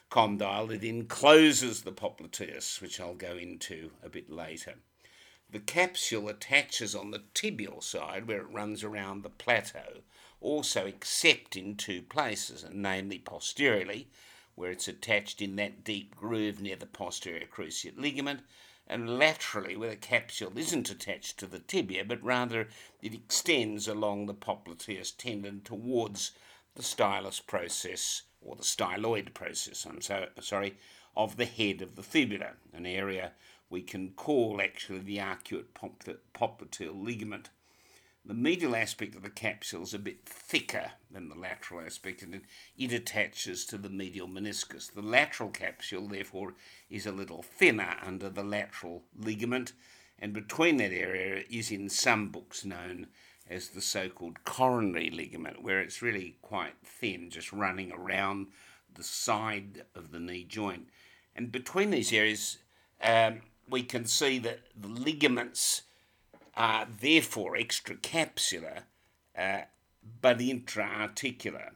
[0.09, 4.75] condyle, it encloses the popliteus, which I'll go into a bit later.
[5.51, 10.01] The capsule attaches on the tibial side, where it runs around the plateau,
[10.41, 14.07] also except in two places, and namely posteriorly,
[14.55, 18.41] where it's attached in that deep groove near the posterior cruciate ligament,
[18.89, 22.67] and laterally where the capsule isn't attached to the tibia, but rather
[23.01, 26.31] it extends along the popliteus tendon towards
[26.75, 30.77] the stylus process, or the styloid process, I'm so, sorry,
[31.15, 33.33] of the head of the fibula, an area
[33.69, 35.65] we can call actually the arcuate
[36.33, 37.49] popliteal ligament.
[38.29, 42.41] The medial aspect of the capsule is a bit thicker than the lateral aspect and
[42.77, 44.93] it attaches to the medial meniscus.
[44.93, 46.53] The lateral capsule, therefore,
[46.91, 49.73] is a little thinner under the lateral ligament,
[50.19, 53.07] and between that area is in some books known
[53.49, 58.49] as the so called coronary ligament, where it's really quite thin, just running around
[58.93, 60.89] the side of the knee joint.
[61.35, 62.59] And between these areas,
[63.01, 65.81] um, we can see that the ligaments
[66.59, 68.83] are therefore extracapsular
[69.37, 69.61] uh,
[70.21, 71.71] but intra-articular.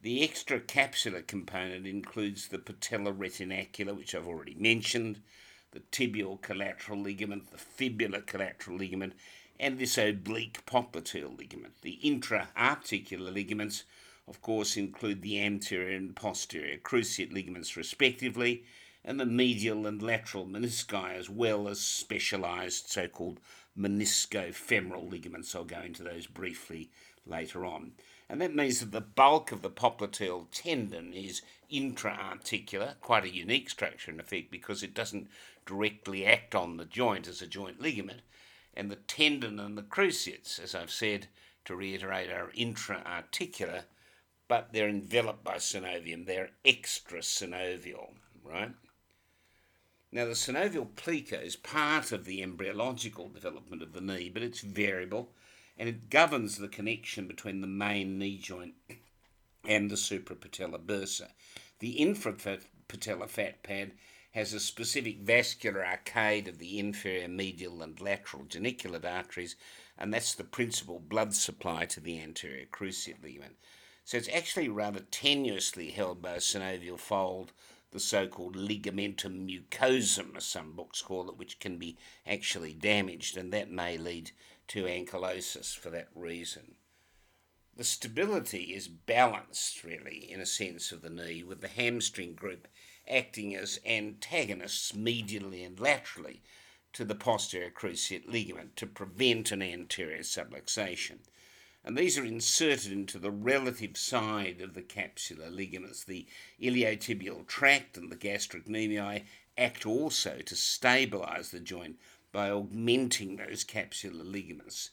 [0.00, 5.20] The extracapsular component includes the patella retinacular, which I've already mentioned,
[5.72, 9.14] the tibial collateral ligament, the fibular collateral ligament,
[9.58, 11.82] and this oblique popliteal ligament.
[11.82, 13.82] The intra-articular ligaments,
[14.28, 18.62] of course, include the anterior and posterior cruciate ligaments, respectively,
[19.04, 23.40] and the medial and lateral menisci, as well as specialized so called
[23.78, 25.54] meniscofemoral ligaments.
[25.54, 26.90] I'll go into those briefly
[27.26, 27.92] later on.
[28.28, 33.70] And that means that the bulk of the popliteal tendon is intra-articular, quite a unique
[33.70, 35.28] structure in effect because it doesn't
[35.64, 38.20] directly act on the joint as a joint ligament.
[38.74, 41.28] And the tendon and the cruciates, as I've said,
[41.64, 43.84] to reiterate, are intra-articular,
[44.46, 46.26] but they're enveloped by synovium.
[46.26, 48.10] They're extrasynovial,
[48.44, 48.72] right?
[50.10, 54.60] Now, the synovial plica is part of the embryological development of the knee, but it's
[54.60, 55.32] variable
[55.78, 58.74] and it governs the connection between the main knee joint
[59.64, 61.28] and the suprapatellar bursa.
[61.78, 63.92] The infrapatellar fat pad
[64.32, 69.56] has a specific vascular arcade of the inferior medial and lateral geniculate arteries,
[69.96, 73.56] and that's the principal blood supply to the anterior cruciate ligament.
[74.04, 77.52] So it's actually rather tenuously held by a synovial fold
[77.90, 83.52] the so-called ligamentum mucosum, as some books call it, which can be actually damaged, and
[83.52, 84.30] that may lead
[84.68, 86.74] to ankylosis for that reason.
[87.76, 92.68] The stability is balanced, really, in a sense of the knee, with the hamstring group
[93.08, 96.42] acting as antagonists medially and laterally
[96.92, 101.18] to the posterior cruciate ligament to prevent an anterior subluxation
[101.88, 106.04] and these are inserted into the relative side of the capsular ligaments.
[106.04, 106.26] The
[106.60, 109.22] iliotibial tract and the gastrocnemiae
[109.56, 111.96] act also to stabilize the joint
[112.30, 114.90] by augmenting those capsular ligaments.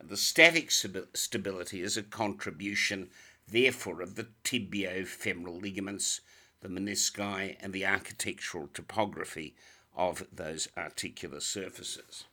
[0.00, 3.10] The static stability is a contribution,
[3.48, 6.20] therefore, of the tibiofemoral ligaments,
[6.60, 9.56] the menisci, and the architectural topography
[9.96, 12.26] of those articular surfaces.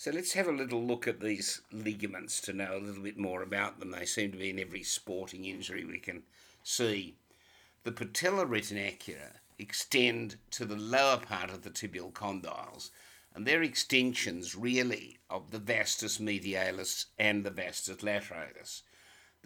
[0.00, 3.42] So let's have a little look at these ligaments to know a little bit more
[3.42, 3.90] about them.
[3.90, 6.22] They seem to be in every sporting injury we can
[6.62, 7.16] see.
[7.82, 12.90] The patella retinacula extend to the lower part of the tibial condyles,
[13.34, 18.82] and they're extensions really of the vastus medialis and the vastus lateralis.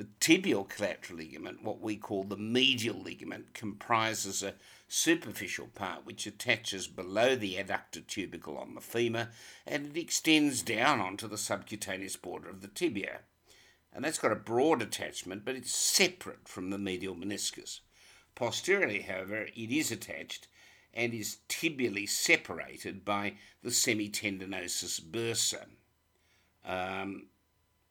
[0.03, 4.55] The tibial collateral ligament, what we call the medial ligament, comprises a
[4.89, 9.31] superficial part which attaches below the adductor tubercle on the femur
[9.65, 13.21] and it extends down onto the subcutaneous border of the tibia.
[13.93, 17.79] And that's got a broad attachment, but it's separate from the medial meniscus.
[18.35, 20.49] Posteriorly, however, it is attached
[20.93, 25.67] and is tibially separated by the semitendinosus bursa.
[26.65, 27.29] Um,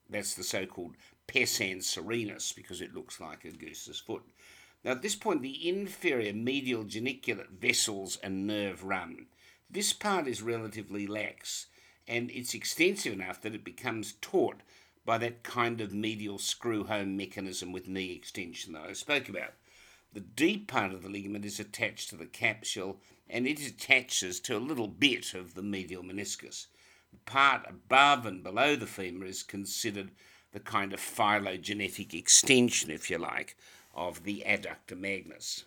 [0.09, 0.97] that's the so called
[1.31, 4.23] pes anserinus because it looks like a goose's foot.
[4.83, 9.27] Now, at this point, the inferior medial geniculate vessels and nerve run.
[9.69, 11.67] This part is relatively lax
[12.05, 14.57] and it's extensive enough that it becomes taut
[15.05, 19.53] by that kind of medial screw home mechanism with knee extension that I spoke about.
[20.11, 24.57] The deep part of the ligament is attached to the capsule and it attaches to
[24.57, 26.67] a little bit of the medial meniscus.
[27.13, 30.11] The part above and below the femur is considered
[30.51, 33.55] the kind of phylogenetic extension, if you like,
[33.93, 35.65] of the adductor magnus.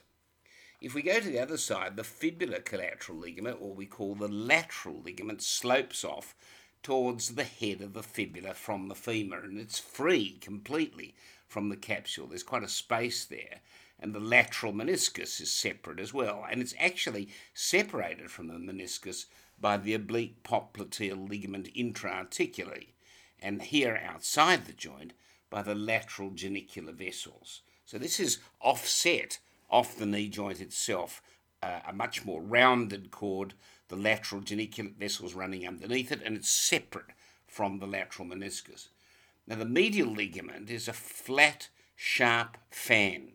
[0.81, 4.29] If we go to the other side, the fibular collateral ligament, or we call the
[4.29, 6.35] lateral ligament, slopes off
[6.83, 11.15] towards the head of the fibula from the femur, and it's free completely
[11.49, 12.27] from the capsule.
[12.27, 13.61] There's quite a space there,
[13.99, 19.25] and the lateral meniscus is separate as well, and it's actually separated from the meniscus
[19.59, 22.89] by the oblique popliteal ligament intraarticularly
[23.45, 25.13] and here outside the joint
[25.51, 27.61] by the lateral genicular vessels.
[27.85, 29.39] So this is offset
[29.71, 31.23] off the knee joint itself,
[31.63, 33.53] uh, a much more rounded cord,
[33.89, 37.13] the lateral genicular vessels running underneath it, and it's separate
[37.47, 38.89] from the lateral meniscus.
[39.47, 43.33] Now the medial ligament is a flat, sharp fan,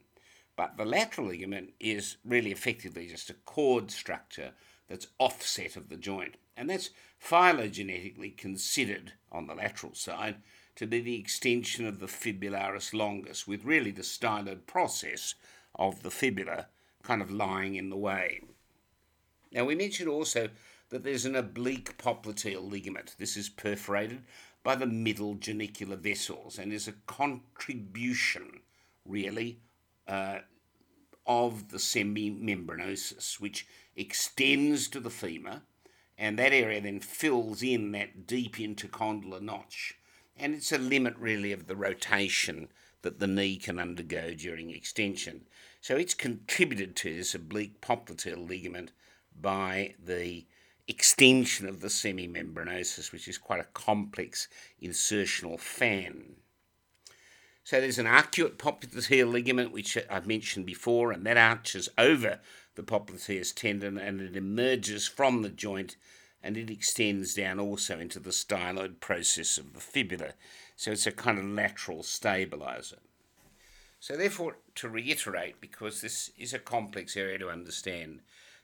[0.55, 4.53] but the lateral ligament is really effectively just a cord structure
[4.87, 6.35] that's offset of the joint.
[6.59, 6.89] And that's
[7.23, 10.35] phylogenetically considered on the lateral side
[10.75, 15.35] to be the extension of the fibularis longus, with really the styloid process
[15.75, 16.67] of the fibula
[17.01, 18.41] kind of lying in the way.
[19.53, 20.49] Now, we mentioned also
[20.89, 23.15] that there's an oblique popliteal ligament.
[23.17, 24.23] This is perforated
[24.61, 28.59] by the middle genicular vessels and is a contribution,
[29.05, 29.61] really,
[30.09, 30.39] uh,
[31.25, 35.61] of the semimembranosus, which extends to the femur,
[36.19, 39.97] and that area then fills in that deep intercondylar notch.
[40.37, 42.67] And it's a limit, really, of the rotation
[43.01, 45.47] that the knee can undergo during extension.
[45.79, 48.91] So it's contributed to this oblique popliteal ligament
[49.39, 50.45] by the
[50.89, 54.49] extension of the semimembranosus, which is quite a complex
[54.83, 56.35] insertional fan.
[57.63, 62.39] So there's an arcuate popliteal ligament, which I've mentioned before, and that arches over
[62.79, 65.97] the popliteus tendon and it emerges from the joint
[66.41, 70.31] and it extends down also into the styloid process of the fibula.
[70.77, 72.99] So it's a kind of lateral stabilizer.
[73.99, 78.21] So, therefore, to reiterate, because this is a complex area to understand,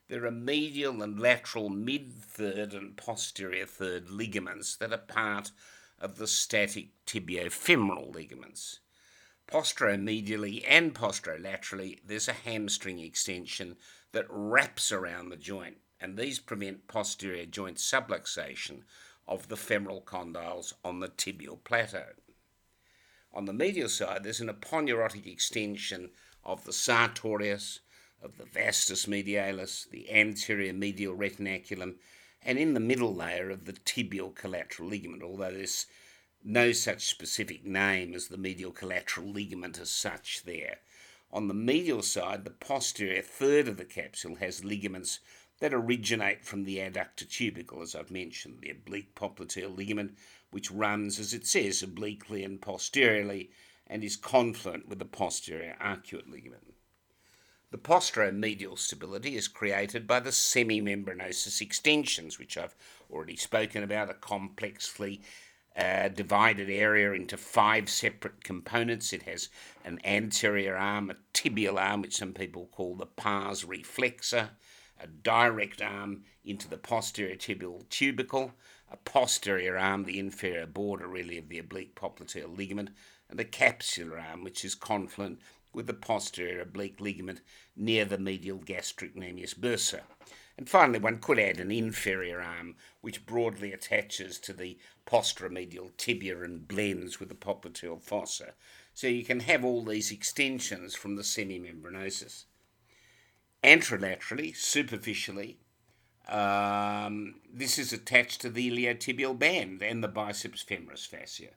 [0.08, 5.52] there are medial and lateral mid third and posterior third ligaments that are part
[6.00, 8.80] of the static tibiofemoral ligaments.
[9.48, 13.76] Posteromedially and posterolaterally, there's a hamstring extension
[14.16, 18.84] that wraps around the joint, and these prevent posterior joint subluxation
[19.28, 22.06] of the femoral condyles on the tibial plateau.
[23.34, 26.12] On the medial side, there's an aponeurotic extension
[26.46, 27.82] of the sartorius,
[28.22, 31.96] of the vastus medialis, the anterior medial retinaculum,
[32.42, 35.88] and in the middle layer of the tibial collateral ligament, although there's
[36.42, 40.78] no such specific name as the medial collateral ligament as such there.
[41.36, 45.20] On the medial side, the posterior third of the capsule has ligaments
[45.60, 50.16] that originate from the adductor tubercle, as I've mentioned, the oblique popliteal ligament,
[50.52, 53.52] which runs, as it says, obliquely and posteriorly
[53.86, 56.74] and is confluent with the posterior arcuate ligament.
[57.70, 62.78] The posteromedial stability is created by the semimembranosus extensions, which I've
[63.12, 65.22] already spoken about, a complexly
[65.76, 69.12] divided area into five separate components.
[69.12, 69.50] It has
[69.84, 74.50] an anterior arm, a tibial arm, which some people call the pars reflexa,
[75.00, 78.54] a direct arm into the posterior tibial tubercle,
[78.90, 82.90] a posterior arm, the inferior border really of the oblique popliteal ligament,
[83.30, 85.40] and a capsular arm, which is confluent
[85.74, 87.42] with the posterior oblique ligament
[87.76, 90.02] near the medial gastrocnemius bursa.
[90.58, 96.42] And finally, one could add an inferior arm, which broadly attaches to the posteromedial tibia
[96.42, 98.54] and blends with the popliteal fossa.
[98.94, 102.46] So you can have all these extensions from the semimembranosus.
[103.64, 105.58] Anterolaterally, superficially,
[106.30, 111.50] um, this is attached to the iliotibial band and the biceps femoris fascia.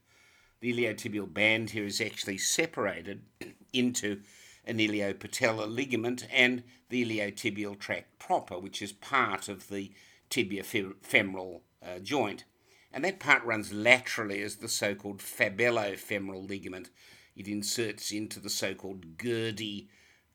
[0.61, 3.23] The iliotibial band here is actually separated
[3.73, 4.23] into
[4.69, 9.91] an iliopatellar ligament and the iliotibial tract proper, which is part of the
[10.31, 12.45] tibia femoral uh, joint.
[12.93, 16.91] And that part runs laterally as the so called fabellofemoral ligament.
[17.35, 19.89] It inserts into the so called Gerdy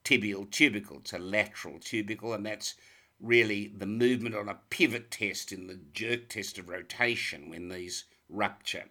[0.03, 0.99] tibial tubercle.
[0.99, 2.75] It's a lateral tubercle, and that's
[3.19, 8.05] really the movement on a pivot test in the jerk test of rotation when these
[8.29, 8.85] rupture.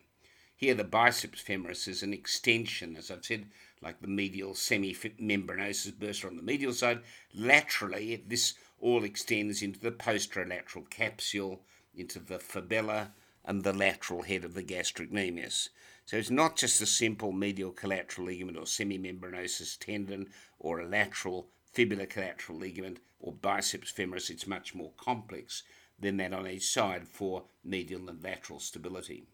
[0.56, 3.46] Here, the biceps femoris is an extension, as I've said,
[3.82, 7.00] like the medial semimembranosus bursa on the medial side.
[7.34, 11.62] Laterally, this all extends into the posterolateral capsule,
[11.94, 13.12] into the fabella,
[13.44, 15.68] and the lateral head of the gastrocnemius.
[16.04, 20.28] So it's not just a simple medial collateral ligament or semimembranosus tendon
[20.58, 25.62] or a lateral fibular collateral ligament or biceps femoris, it's much more complex
[25.98, 29.24] than that on each side for medial and lateral stability.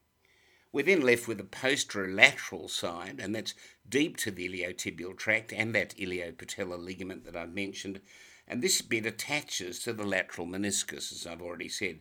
[0.71, 3.55] We're then left with the posterolateral side, and that's
[3.89, 8.01] deep to the iliotibial tract and that iliopatellar ligament that I've mentioned.
[8.47, 12.01] And this bit attaches to the lateral meniscus, as I've already said.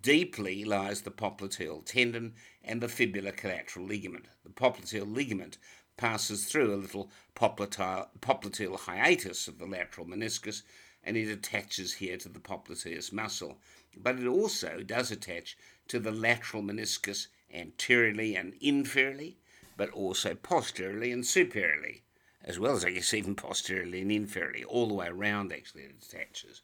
[0.00, 4.26] Deeply lies the popliteal tendon and the fibular collateral ligament.
[4.42, 5.58] The popliteal ligament
[5.98, 10.62] passes through a little popliteal, popliteal hiatus of the lateral meniscus
[11.02, 13.60] and it attaches here to the popliteus muscle.
[13.96, 15.56] But it also does attach
[15.88, 19.36] to the lateral meniscus anteriorly and inferiorly,
[19.76, 22.02] but also posteriorly and superiorly,
[22.44, 25.94] as well as, I guess, even posteriorly and inferiorly, all the way around actually it
[26.02, 26.62] attaches.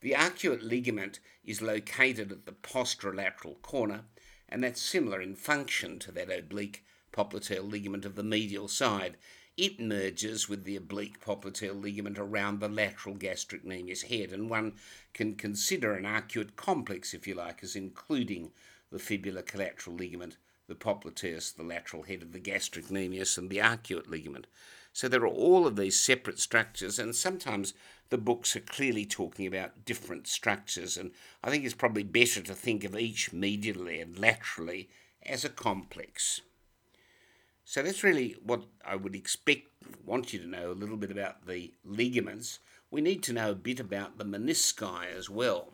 [0.00, 4.04] The arcuate ligament is located at the posterolateral corner,
[4.48, 9.16] and that's similar in function to that oblique popliteal ligament of the medial side.
[9.56, 14.74] It merges with the oblique popliteal ligament around the lateral gastrocnemius head, and one
[15.14, 18.50] can consider an arcuate complex, if you like, as including
[18.92, 20.36] the fibular collateral ligament,
[20.68, 24.46] the popliteus, the lateral head of the gastrocnemius, and the arcuate ligament.
[24.92, 27.74] So there are all of these separate structures, and sometimes
[28.10, 31.12] the books are clearly talking about different structures, and
[31.42, 34.90] I think it's probably better to think of each medially and laterally
[35.24, 36.42] as a complex.
[37.64, 39.68] So that's really what I would expect,
[40.04, 42.58] want you to know a little bit about the ligaments.
[42.90, 45.72] We need to know a bit about the menisci as well.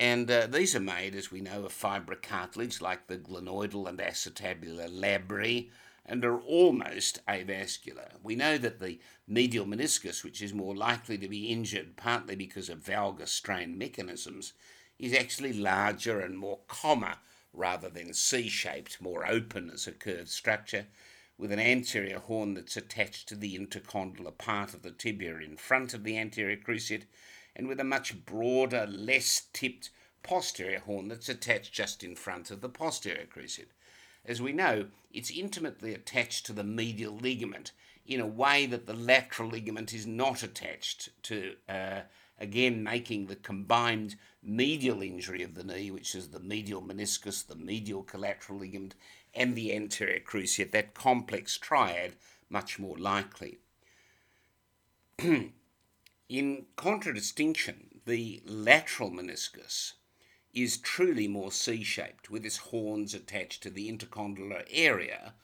[0.00, 4.88] And uh, these are made, as we know, of fibrocartilage like the glenoidal and acetabular
[4.88, 5.68] labri
[6.06, 8.12] and are almost avascular.
[8.22, 8.98] We know that the
[9.28, 14.54] medial meniscus, which is more likely to be injured partly because of valgus strain mechanisms,
[14.98, 17.18] is actually larger and more comma
[17.52, 20.86] rather than C shaped, more open as a curved structure,
[21.36, 25.92] with an anterior horn that's attached to the intercondylar part of the tibia in front
[25.92, 27.04] of the anterior cruciate
[27.54, 29.90] and with a much broader, less tipped
[30.22, 33.72] posterior horn that's attached just in front of the posterior cruciate.
[34.24, 37.72] As we know, it's intimately attached to the medial ligament
[38.06, 42.00] in a way that the lateral ligament is not attached to, uh,
[42.38, 47.54] again, making the combined medial injury of the knee, which is the medial meniscus, the
[47.54, 48.94] medial collateral ligament,
[49.34, 52.16] and the anterior cruciate, that complex triad,
[52.48, 53.58] much more likely.
[56.30, 59.94] In contradistinction, the lateral meniscus
[60.54, 65.34] is truly more C shaped, with its horns attached to the intercondylar area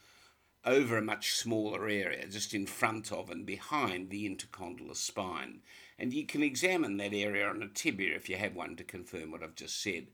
[0.63, 5.59] over a much smaller area, just in front of and behind the intercondylar spine.
[5.99, 9.31] And you can examine that area on a tibia if you have one to confirm
[9.31, 10.07] what I've just said.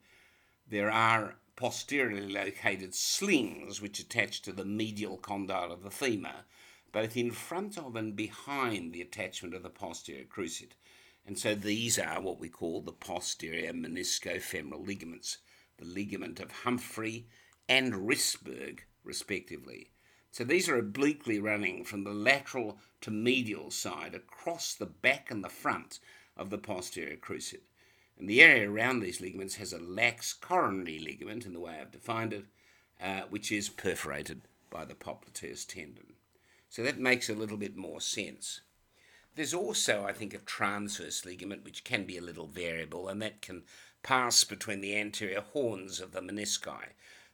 [0.68, 6.46] There are posteriorly located slings which attach to the medial condyle of the femur,
[6.94, 10.76] both in front of and behind the attachment of the posterior cruciate.
[11.26, 15.40] And so these are what we call the posterior meniscofemoral ligaments,
[15.78, 17.28] the ligament of Humphrey
[17.68, 19.90] and Wrisberg, respectively.
[20.32, 25.44] So these are obliquely running from the lateral to medial side across the back and
[25.44, 26.00] the front
[26.38, 27.68] of the posterior cruciate.
[28.20, 31.92] And the area around these ligaments has a lax coronary ligament, in the way I've
[31.92, 32.46] defined it,
[33.02, 36.13] uh, which is perforated by the popliteus tendon.
[36.74, 38.62] So that makes a little bit more sense.
[39.36, 43.44] There's also, I think, a transverse ligament which can be a little variable, and that
[43.44, 43.62] can
[44.02, 46.86] pass between the anterior horns of the menisci.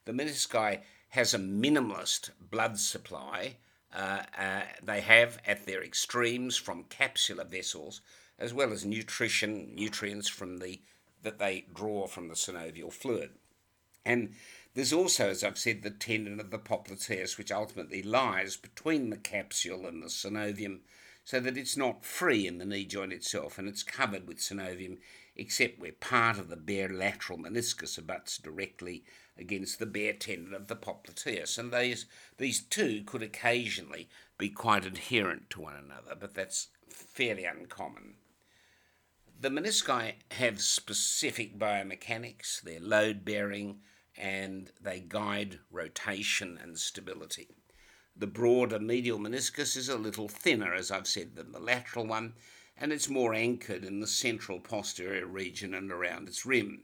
[0.04, 0.82] The menisci
[1.12, 3.56] has a minimalist blood supply.
[3.96, 8.02] Uh, uh, they have at their extremes from capsular vessels
[8.40, 10.82] as well as nutrition, nutrients from the
[11.24, 13.30] that they draw from the synovial fluid.
[14.06, 14.34] And
[14.80, 19.18] there's also, as I've said, the tendon of the popliteus, which ultimately lies between the
[19.18, 20.80] capsule and the synovium,
[21.26, 25.00] so that it's not free in the knee joint itself, and it's covered with synovium,
[25.36, 29.04] except where part of the bare lateral meniscus abuts directly
[29.38, 31.58] against the bare tendon of the popliteus.
[31.58, 32.06] And these,
[32.38, 34.08] these two could occasionally
[34.38, 38.14] be quite adherent to one another, but that's fairly uncommon.
[39.42, 43.82] The menisci have specific biomechanics, they're load bearing,
[44.20, 47.48] and they guide rotation and stability.
[48.18, 52.34] The broader medial meniscus is a little thinner, as I've said, than the lateral one,
[52.76, 56.84] and it's more anchored in the central posterior region and around its rim.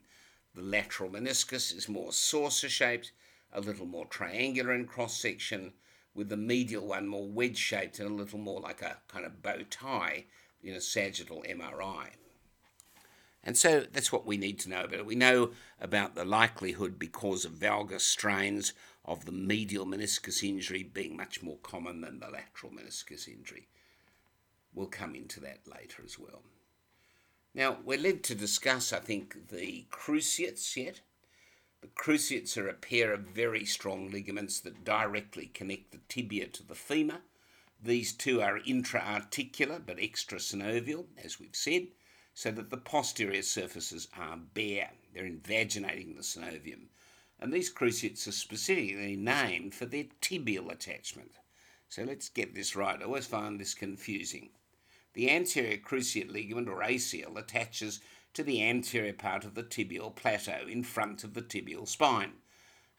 [0.54, 3.12] The lateral meniscus is more saucer shaped,
[3.52, 5.74] a little more triangular in cross section,
[6.14, 9.42] with the medial one more wedge shaped and a little more like a kind of
[9.42, 10.26] bow tie
[10.64, 12.12] in a sagittal MRI.
[13.46, 15.06] And so that's what we need to know about it.
[15.06, 18.74] We know about the likelihood because of valgus strains
[19.06, 23.68] of the medial meniscus injury being much more common than the lateral meniscus injury.
[24.74, 26.42] We'll come into that later as well.
[27.54, 31.02] Now, we're led to discuss, I think, the cruciates yet.
[31.82, 36.68] The cruciates are a pair of very strong ligaments that directly connect the tibia to
[36.68, 37.20] the femur.
[37.82, 41.88] These two are intra-articular but extrasynovial, as we've said
[42.36, 44.92] so that the posterior surfaces are bare.
[45.14, 46.88] They're invaginating the synovium.
[47.40, 51.32] And these cruciates are specifically named for their tibial attachment.
[51.88, 53.02] So let's get this right.
[53.02, 54.50] I always find this confusing.
[55.14, 58.02] The anterior cruciate ligament, or ACL, attaches
[58.34, 62.34] to the anterior part of the tibial plateau in front of the tibial spine,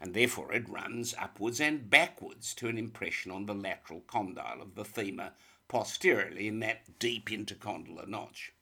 [0.00, 4.76] and therefore it runs upwards and backwards to an impression on the lateral condyle of
[4.76, 5.32] the femur
[5.68, 8.54] posteriorly in that deep intercondylar notch.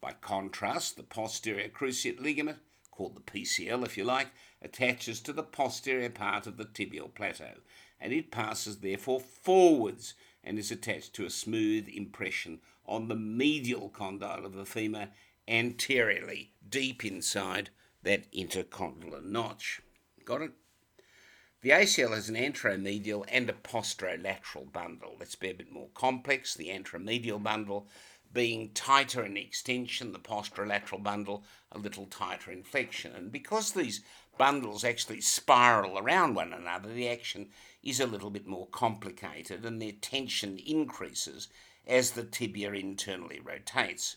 [0.00, 2.58] By contrast, the posterior cruciate ligament,
[2.90, 4.28] called the PCL if you like,
[4.62, 7.60] attaches to the posterior part of the tibial plateau,
[8.00, 13.88] and it passes therefore forwards and is attached to a smooth impression on the medial
[13.88, 15.08] condyle of the femur
[15.46, 17.70] anteriorly, deep inside
[18.02, 19.82] that intercondylar notch.
[20.24, 20.52] Got it?
[21.62, 25.16] The ACL has an anteromedial and a posterolateral bundle.
[25.18, 26.54] Let's be a bit more complex.
[26.54, 27.86] The anteromedial bundle
[28.32, 33.12] being tighter in extension, the posterolateral bundle a little tighter in flexion.
[33.14, 34.02] And because these
[34.38, 37.48] bundles actually spiral around one another, the action
[37.82, 41.48] is a little bit more complicated and their tension increases
[41.86, 44.16] as the tibia internally rotates.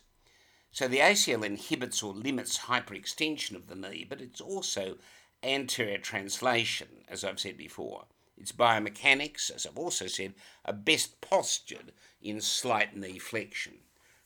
[0.71, 4.97] So the ACL inhibits or limits hyperextension of the knee, but it's also
[5.43, 8.05] anterior translation, as I've said before.
[8.37, 10.33] Its biomechanics, as I've also said,
[10.65, 11.91] are best postured
[12.21, 13.79] in slight knee flexion.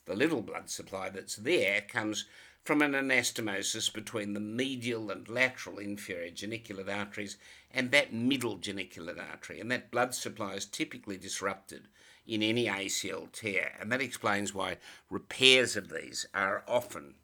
[0.07, 2.25] The little blood supply that's there comes
[2.63, 7.37] from an anastomosis between the medial and lateral inferior geniculate arteries
[7.71, 11.89] and that middle geniculate artery, and that blood supply is typically disrupted
[12.25, 14.77] in any ACL tear, and that explains why
[15.09, 17.15] repairs of these are often,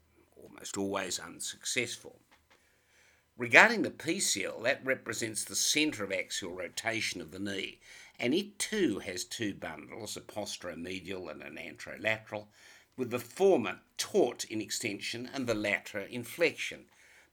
[0.42, 2.20] almost always, unsuccessful.
[3.36, 7.80] Regarding the PCL, that represents the centre of axial rotation of the knee,
[8.18, 12.46] and it too has two bundles, a posteromedial and an anterolateral,
[12.96, 16.86] with the former taut in extension and the latter in flexion.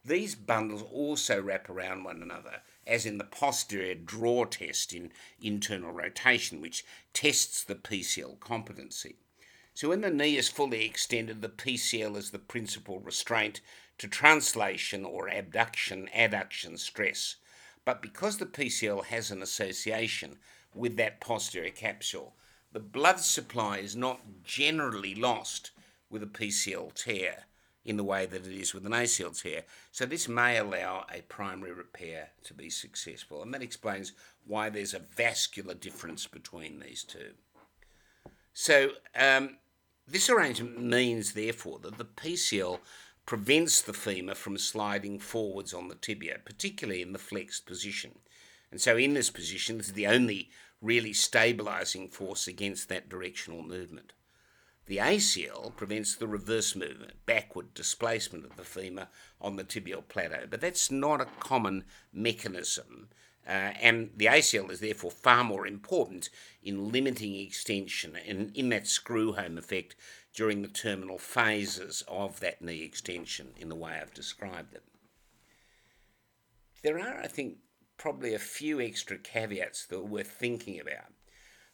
[0.03, 5.91] These bundles also wrap around one another, as in the posterior draw test in internal
[5.91, 6.83] rotation, which
[7.13, 9.17] tests the PCL competency.
[9.73, 13.61] So, when the knee is fully extended, the PCL is the principal restraint
[13.99, 17.35] to translation or abduction adduction stress.
[17.85, 20.39] But because the PCL has an association
[20.73, 22.35] with that posterior capsule,
[22.71, 25.71] the blood supply is not generally lost
[26.09, 27.45] with a PCL tear
[27.83, 29.63] in the way that it is with an ACL tear.
[29.91, 34.13] So this may allow a primary repair to be successful, and that explains
[34.45, 37.31] why there's a vascular difference between these two.
[38.53, 39.57] So um,
[40.07, 42.79] this arrangement means, therefore, that the PCL
[43.25, 48.19] prevents the femur from sliding forwards on the tibia, particularly in the flexed position.
[48.71, 50.49] And so in this position, this is the only
[50.81, 54.13] really stabilizing force against that directional movement.
[54.87, 59.07] The ACL prevents the reverse movement, backward displacement of the femur
[59.39, 63.09] on the tibial plateau, but that's not a common mechanism.
[63.47, 66.29] Uh, and the ACL is therefore far more important
[66.63, 69.95] in limiting extension and in that screw home effect
[70.33, 74.83] during the terminal phases of that knee extension in the way I've described them.
[76.83, 77.57] There are, I think,
[78.01, 81.13] probably a few extra caveats that are worth thinking about.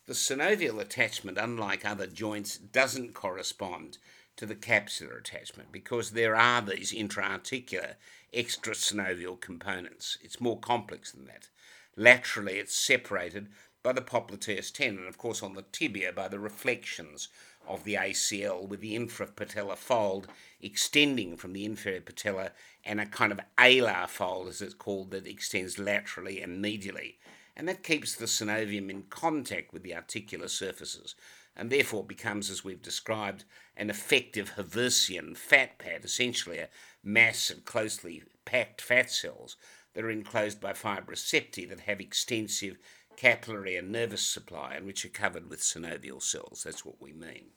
[0.07, 3.97] The synovial attachment, unlike other joints, doesn't correspond
[4.35, 7.95] to the capsular attachment because there are these intra-articular
[8.33, 10.17] extrasynovial components.
[10.21, 11.47] It's more complex than that.
[11.95, 13.47] Laterally, it's separated
[13.81, 17.29] by the popliteus tendon, and of course on the tibia by the reflections
[17.67, 20.27] of the ACL with the infrapatellar fold
[20.61, 22.51] extending from the inferior patella
[22.83, 27.15] and a kind of alar fold, as it's called, that extends laterally and medially.
[27.55, 31.15] And that keeps the synovium in contact with the articular surfaces
[31.57, 33.43] and therefore becomes, as we've described,
[33.75, 36.69] an effective Haversian fat pad, essentially a
[37.03, 39.57] mass of closely packed fat cells
[39.93, 42.77] that are enclosed by fibrous septae that have extensive
[43.15, 46.61] capillary and nervous supply and which are covered with synovial cells.
[46.63, 47.47] That's what we mean.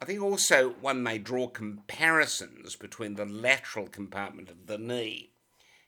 [0.00, 5.30] I think also one may draw comparisons between the lateral compartment of the knee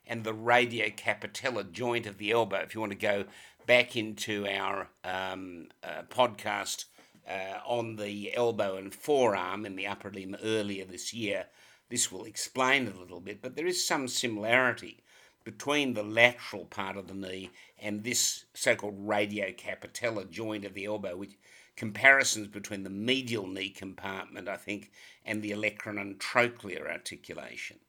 [0.05, 2.57] and the radiocapitellar joint of the elbow.
[2.57, 3.25] If you want to go
[3.67, 6.85] back into our um, uh, podcast
[7.29, 11.45] uh, on the elbow and forearm in the upper limb earlier this year,
[11.89, 15.03] this will explain a little bit, but there is some similarity
[15.43, 20.85] between the lateral part of the knee and this so called radiocapitellar joint of the
[20.85, 21.37] elbow, which
[21.79, 24.91] comparisons between the medial knee compartment, I think,
[25.23, 27.79] and the olecranon and trochlear articulation.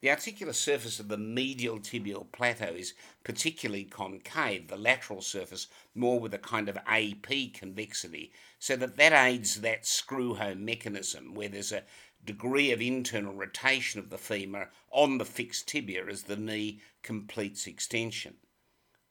[0.00, 6.18] The articular surface of the medial tibial plateau is particularly concave, the lateral surface more
[6.18, 11.48] with a kind of AP convexity, so that that aids that screw home mechanism where
[11.48, 11.84] there's a
[12.24, 17.68] degree of internal rotation of the femur on the fixed tibia as the knee completes
[17.68, 18.38] extension.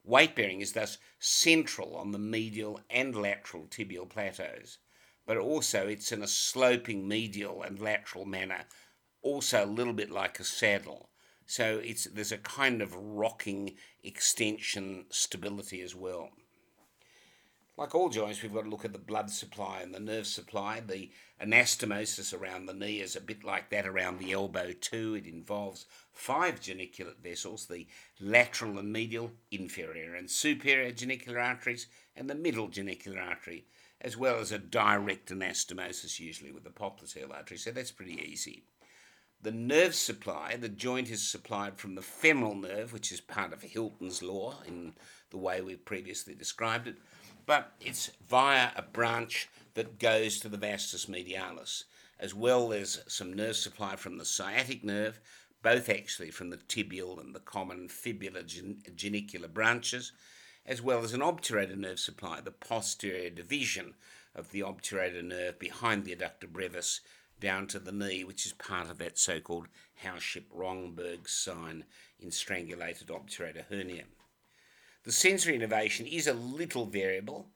[0.04, 4.78] Weight bearing is thus central on the medial and lateral tibial plateaus,
[5.26, 8.66] but also it's in a sloping medial and lateral manner,
[9.22, 11.10] also a little bit like a saddle.
[11.46, 16.30] So it's there's a kind of rocking extension stability as well.
[17.80, 20.82] Like all joints, we've got to look at the blood supply and the nerve supply.
[20.82, 21.12] The
[21.42, 25.16] anastomosis around the knee is a bit like that around the elbow, too.
[25.16, 27.88] It involves five geniculate vessels the
[28.20, 33.64] lateral and medial, inferior and superior genicular arteries, and the middle genicular artery,
[34.02, 37.56] as well as a direct anastomosis, usually with the popliteal artery.
[37.56, 38.66] So that's pretty easy.
[39.42, 43.62] The nerve supply, the joint is supplied from the femoral nerve, which is part of
[43.62, 44.96] Hilton's law in
[45.30, 46.98] the way we've previously described it
[47.50, 51.86] but it's via a branch that goes to the vastus medialis,
[52.20, 55.20] as well as some nerve supply from the sciatic nerve,
[55.64, 58.44] both actually from the tibial and the common fibular
[58.96, 60.12] genicular branches,
[60.64, 63.96] as well as an obturator nerve supply, the posterior division
[64.36, 67.02] of the obturator nerve behind the adductor brevis
[67.40, 69.70] down to the knee, which is part of that so called
[70.04, 71.86] Howship Romberg sign
[72.20, 74.04] in strangulated obturator hernia.
[75.10, 77.48] The sensory innervation is a little variable.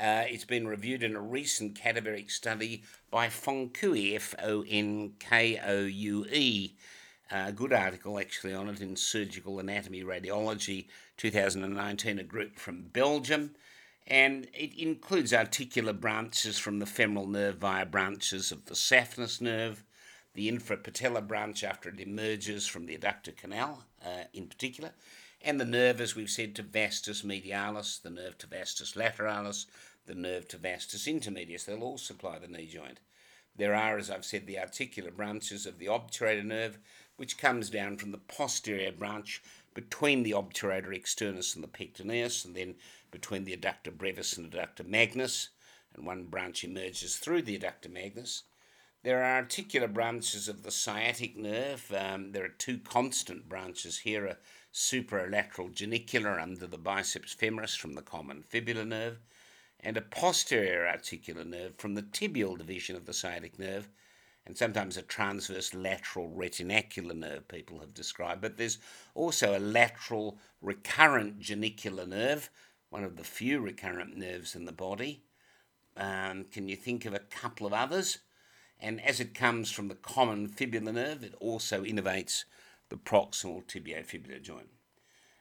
[0.00, 5.58] Uh, it's been reviewed in a recent cadaveric study by Fonkoue, F O N K
[5.58, 6.76] O U E.
[7.32, 10.86] A good article actually on it in Surgical Anatomy Radiology
[11.16, 13.56] 2019, a group from Belgium.
[14.06, 19.82] And it includes articular branches from the femoral nerve via branches of the saphenous nerve,
[20.34, 24.92] the infrapatellar branch after it emerges from the adductor canal uh, in particular,
[25.42, 29.66] and the nerve, as we've said, to vastus medialis, the nerve to vastus lateralis,
[30.06, 31.64] the nerve to vastus intermedius.
[31.64, 33.00] They'll all supply the knee joint.
[33.56, 36.78] There are, as I've said, the articular branches of the obturator nerve,
[37.16, 39.42] which comes down from the posterior branch
[39.74, 42.76] between the obturator externus and the pectineus, and then
[43.10, 45.50] between the adductor brevis and adductor magnus,
[45.94, 48.44] and one branch emerges through the adductor magnus.
[49.02, 51.92] There are articular branches of the sciatic nerve.
[51.96, 54.38] Um, there are two constant branches here,
[54.72, 59.18] supralateral genicular under the biceps femoris from the common fibular nerve,
[59.80, 63.88] and a posterior articular nerve from the tibial division of the sciatic nerve,
[64.46, 68.40] and sometimes a transverse lateral retinacular nerve people have described.
[68.40, 68.78] But there's
[69.14, 72.50] also a lateral recurrent genicular nerve,
[72.90, 75.22] one of the few recurrent nerves in the body.
[75.96, 78.18] Um, can you think of a couple of others?
[78.80, 82.44] and as it comes from the common fibular nerve, it also innervates
[82.90, 84.68] the proximal tibiofibular joint.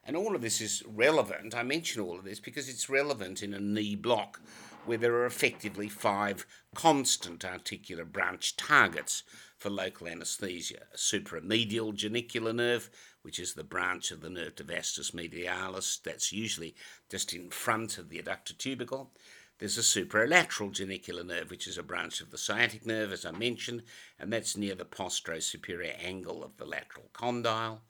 [0.04, 1.54] And all of this is relevant.
[1.54, 4.42] I mention all of this because it's relevant in a knee block
[4.86, 9.24] where there are effectively five constant articular branch targets
[9.58, 12.90] for local anaesthesia a supramedial genicular nerve,
[13.22, 16.74] which is the branch of the nerve to vastus medialis, that's usually
[17.10, 19.12] just in front of the adductor tubercle.
[19.60, 23.32] There's a supralateral genicular nerve, which is a branch of the sciatic nerve, as I
[23.32, 23.84] mentioned,
[24.18, 27.82] and that's near the postero-superior angle of the lateral condyle.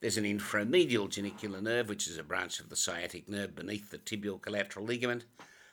[0.00, 3.98] There's an inframedial genicular nerve, which is a branch of the sciatic nerve beneath the
[3.98, 5.24] tibial collateral ligament.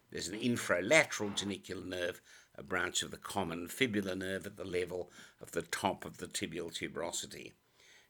[0.10, 2.22] There's an infralateral genicular nerve,
[2.56, 6.28] a branch of the common fibular nerve at the level of the top of the
[6.28, 7.52] tibial tuberosity.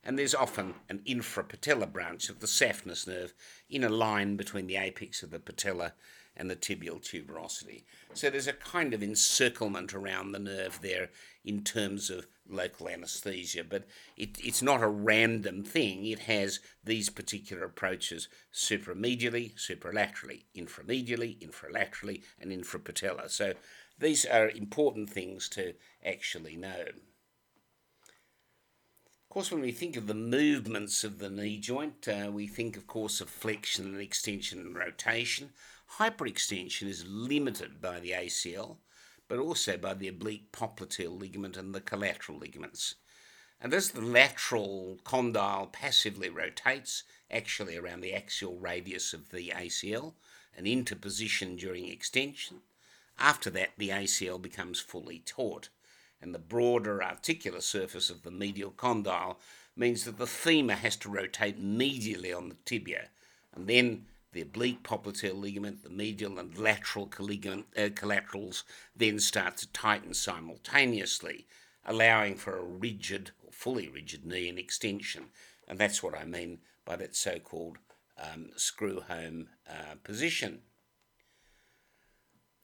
[0.05, 3.33] And there's often an infrapatellar branch of the saphenous nerve
[3.69, 5.95] in a line between the apex of the patella
[6.37, 7.83] and the tibial tuberosity.
[8.13, 11.09] So there's a kind of encirclement around the nerve there
[11.43, 13.85] in terms of local anesthesia, but
[14.17, 16.05] it, it's not a random thing.
[16.05, 23.29] It has these particular approaches supramedially, supralaterally, inframedially, infralaterally, and infrapatellar.
[23.29, 23.53] So
[23.99, 25.73] these are important things to
[26.05, 26.85] actually know.
[29.23, 32.77] Of course, when we think of the movements of the knee joint, uh, we think,
[32.77, 35.49] of course, of flexion and extension and rotation.
[35.97, 38.77] Hyperextension is limited by the ACL,
[39.27, 42.95] but also by the oblique popliteal ligament and the collateral ligaments.
[43.61, 50.13] And as the lateral condyle passively rotates, actually around the axial radius of the ACL,
[50.55, 52.61] and into position during extension,
[53.17, 55.69] after that the ACL becomes fully taut,
[56.21, 59.39] and the broader articular surface of the medial condyle
[59.75, 63.09] means that the femur has to rotate medially on the tibia,
[63.53, 64.05] and then
[64.35, 71.47] the oblique popliteal ligament, the medial and lateral uh, collaterals then start to tighten simultaneously,
[71.85, 75.27] allowing for a rigid or fully rigid knee in extension.
[75.69, 77.77] And that's what I mean by that so called
[78.21, 80.59] um, screw home uh, position.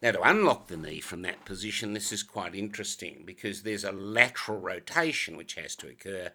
[0.02, 3.94] Now, to unlock the knee from that position, this is quite interesting because there's a
[3.94, 6.34] lateral rotation which has to occur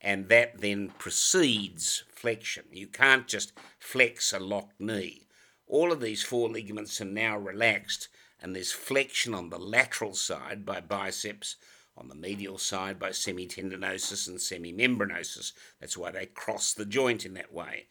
[0.00, 2.64] and that then precedes flexion.
[2.72, 5.26] You can't just flex a locked knee.
[5.66, 8.08] All of these four ligaments are now relaxed,
[8.40, 11.56] and there's flexion on the lateral side by biceps,
[11.96, 15.52] on the medial side by semitendinosus and semimembranosus.
[15.80, 17.86] That's why they cross the joint in that way.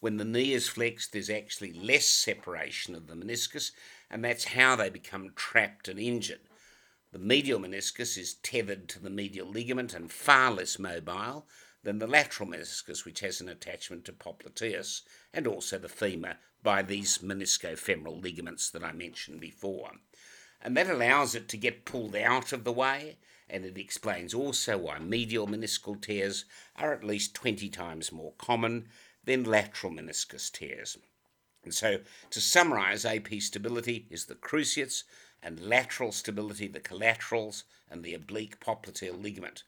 [0.00, 3.70] When the knee is flexed, there's actually less separation of the meniscus,
[4.10, 6.40] and that's how they become trapped and injured.
[7.12, 11.46] The medial meniscus is tethered to the medial ligament and far less mobile
[11.82, 15.02] than the lateral meniscus, which has an attachment to popliteus
[15.32, 19.92] and also the femur by these meniscofemoral ligaments that I mentioned before.
[20.62, 24.78] And that allows it to get pulled out of the way, and it explains also
[24.78, 26.46] why medial meniscal tears
[26.76, 28.88] are at least 20 times more common
[29.24, 30.96] than lateral meniscus tears.
[31.64, 32.00] And so,
[32.30, 35.04] to summarize, AP stability is the cruciates,
[35.42, 39.64] and lateral stability, the collaterals, and the oblique popliteal ligament.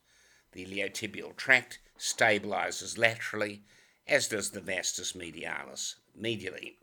[0.53, 3.63] The iliotibial tract stabilizes laterally,
[4.07, 6.75] as does the vastus medialis medially.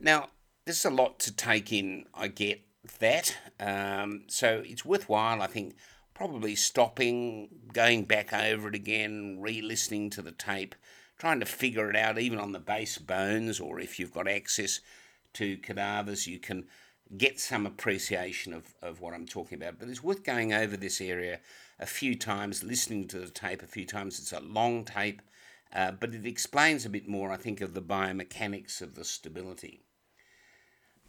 [0.00, 0.28] Now,
[0.64, 2.62] there's a lot to take in, I get
[3.00, 3.36] that.
[3.58, 5.74] Um, so it's worthwhile, I think,
[6.14, 10.74] probably stopping, going back over it again, re listening to the tape,
[11.18, 14.80] trying to figure it out, even on the base bones, or if you've got access
[15.34, 16.66] to cadavers, you can
[17.16, 19.78] get some appreciation of, of what I'm talking about.
[19.78, 21.40] But it's worth going over this area
[21.78, 24.18] a few times, listening to the tape a few times.
[24.18, 25.22] It's a long tape,
[25.74, 29.80] uh, but it explains a bit more, I think, of the biomechanics of the stability.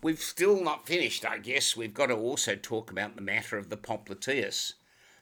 [0.01, 1.77] We've still not finished, I guess.
[1.77, 4.73] We've got to also talk about the matter of the popliteus.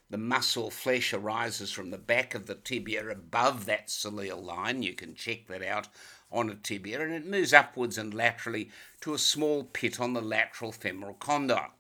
[0.10, 4.82] The muscle flesh arises from the back of the tibia above that soleal line.
[4.82, 5.90] You can check that out
[6.32, 8.70] on a tibia and it moves upwards and laterally
[9.02, 11.74] to a small pit on the lateral femoral condyle.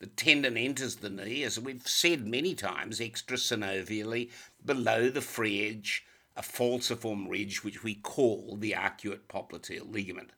[0.00, 4.30] The tendon enters the knee, as we've said many times, extrasynovially
[4.64, 6.06] below the free edge,
[6.36, 10.30] a falciform ridge which we call the arcuate popliteal ligament.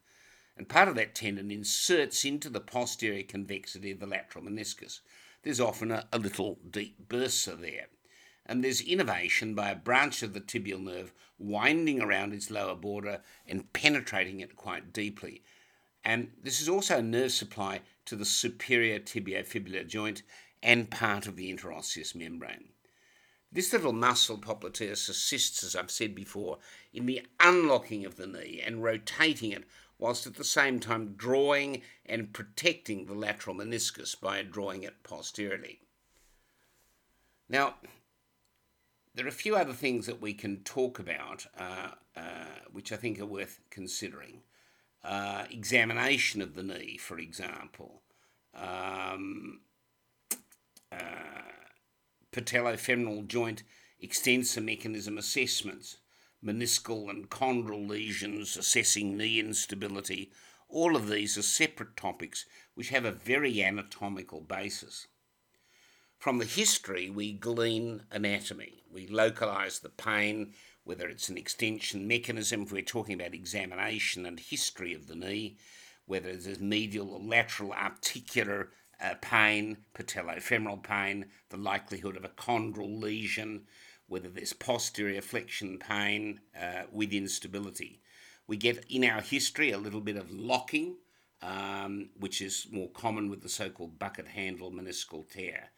[0.57, 5.01] And part of that tendon inserts into the posterior convexity of the lateral meniscus.
[5.43, 7.87] There's often a, a little deep bursa there
[8.47, 13.21] and there's innervation by a branch of the tibial nerve winding around its lower border
[13.47, 15.43] and penetrating it quite deeply.
[16.05, 20.23] And this is also a nerve supply to the superior tibiofibular joint
[20.63, 22.69] and part of the interosseous membrane.
[23.51, 26.59] This little muscle popliteus assists, as I've said before,
[26.93, 29.65] in the unlocking of the knee and rotating it,
[29.99, 35.81] whilst at the same time drawing and protecting the lateral meniscus by drawing it posteriorly.
[37.49, 37.75] Now,
[39.15, 42.97] there are a few other things that we can talk about, uh, uh, which I
[42.97, 44.43] think are worth considering.
[45.05, 48.03] Uh, examination of the knee, for example.
[48.55, 49.61] Um,
[50.91, 50.97] uh,
[52.33, 53.63] patellofemoral joint
[54.01, 55.99] extensor mechanism assessments,
[56.45, 60.33] meniscal and chondral lesions, assessing knee instability.
[60.69, 65.07] All of these are separate topics which have a very anatomical basis.
[66.23, 68.85] From the history, we glean anatomy.
[68.89, 70.53] We localise the pain,
[70.85, 75.57] whether it's an extension mechanism, if we're talking about examination and history of the knee,
[76.07, 78.69] whether there's medial or lateral articular
[79.03, 83.63] uh, pain, patellofemoral pain, the likelihood of a chondral lesion,
[84.07, 88.01] whether there's posterior flexion pain uh, with instability.
[88.47, 90.99] We get in our history a little bit of locking,
[91.43, 95.73] um, which is more common with the so called bucket handle meniscal tear.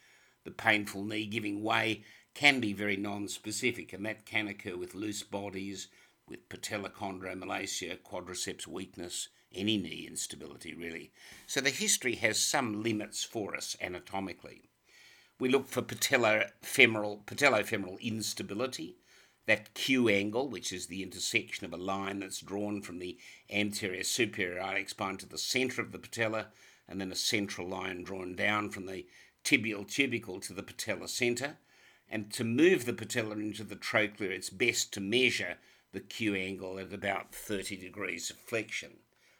[0.45, 4.95] The painful knee giving way can be very non specific, and that can occur with
[4.95, 5.89] loose bodies,
[6.29, 11.13] with patellochondromalacia, quadriceps weakness, any knee instability really.
[11.47, 14.71] So the history has some limits for us anatomically.
[15.39, 18.97] We look for patellofemoral, patellofemoral instability,
[19.47, 23.19] that Q angle, which is the intersection of a line that's drawn from the
[23.51, 26.49] anterior superior iliac spine to the center of the patella,
[26.89, 29.07] and then a central line drawn down from the
[29.45, 31.59] tibial tubercle to the patella center.
[32.09, 35.57] And to move the patella into the trochlea, it's best to measure
[35.93, 38.99] the Q angle at about 30 degrees of flexion.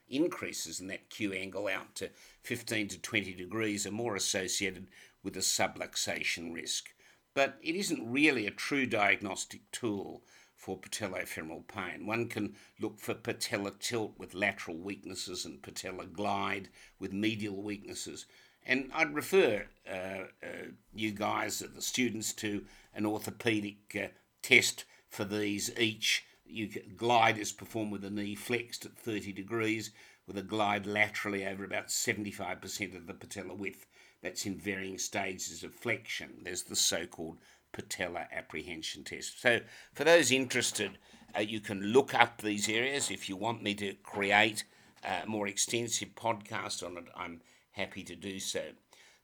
[0.09, 2.11] Increases in that Q angle out to
[2.43, 4.87] 15 to 20 degrees are more associated
[5.23, 6.91] with a subluxation risk
[7.35, 10.23] but it isn't really a true diagnostic tool
[10.55, 12.07] for patellofemoral pain.
[12.07, 18.27] One can look for patella tilt with lateral weaknesses and patella glide with medial weaknesses.
[18.67, 24.07] And I'd refer uh, uh, you guys, the students, to an orthopedic uh,
[24.43, 26.25] test for these each.
[26.47, 29.91] You glide is performed with the knee flexed at 30 degrees,
[30.27, 33.87] with a glide laterally over about 75% of the patella width
[34.23, 36.41] that's in varying stages of flexion.
[36.43, 37.39] There's the so called
[37.73, 39.41] patella apprehension test.
[39.41, 39.61] So,
[39.93, 40.99] for those interested,
[41.37, 43.11] uh, you can look up these areas.
[43.11, 44.65] If you want me to create
[45.03, 47.41] a more extensive podcast on it, I'm
[47.75, 48.63] happy to do so.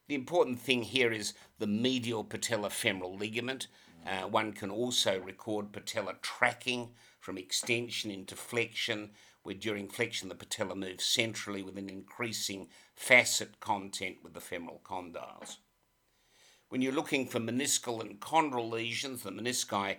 [0.07, 3.67] The important thing here is the medial patellofemoral ligament.
[4.05, 6.89] Uh, one can also record patella tracking
[7.19, 9.11] from extension into flexion
[9.43, 14.81] where during flexion the patella moves centrally with an increasing facet content with the femoral
[14.83, 15.57] condyles.
[16.69, 19.97] When you're looking for meniscal and chondral lesions, the menisci,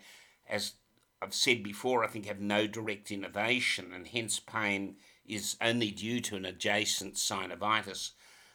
[0.48, 0.74] as
[1.20, 4.96] I've said before, I think have no direct innervation and hence pain
[5.26, 8.12] is only due to an adjacent synovitis.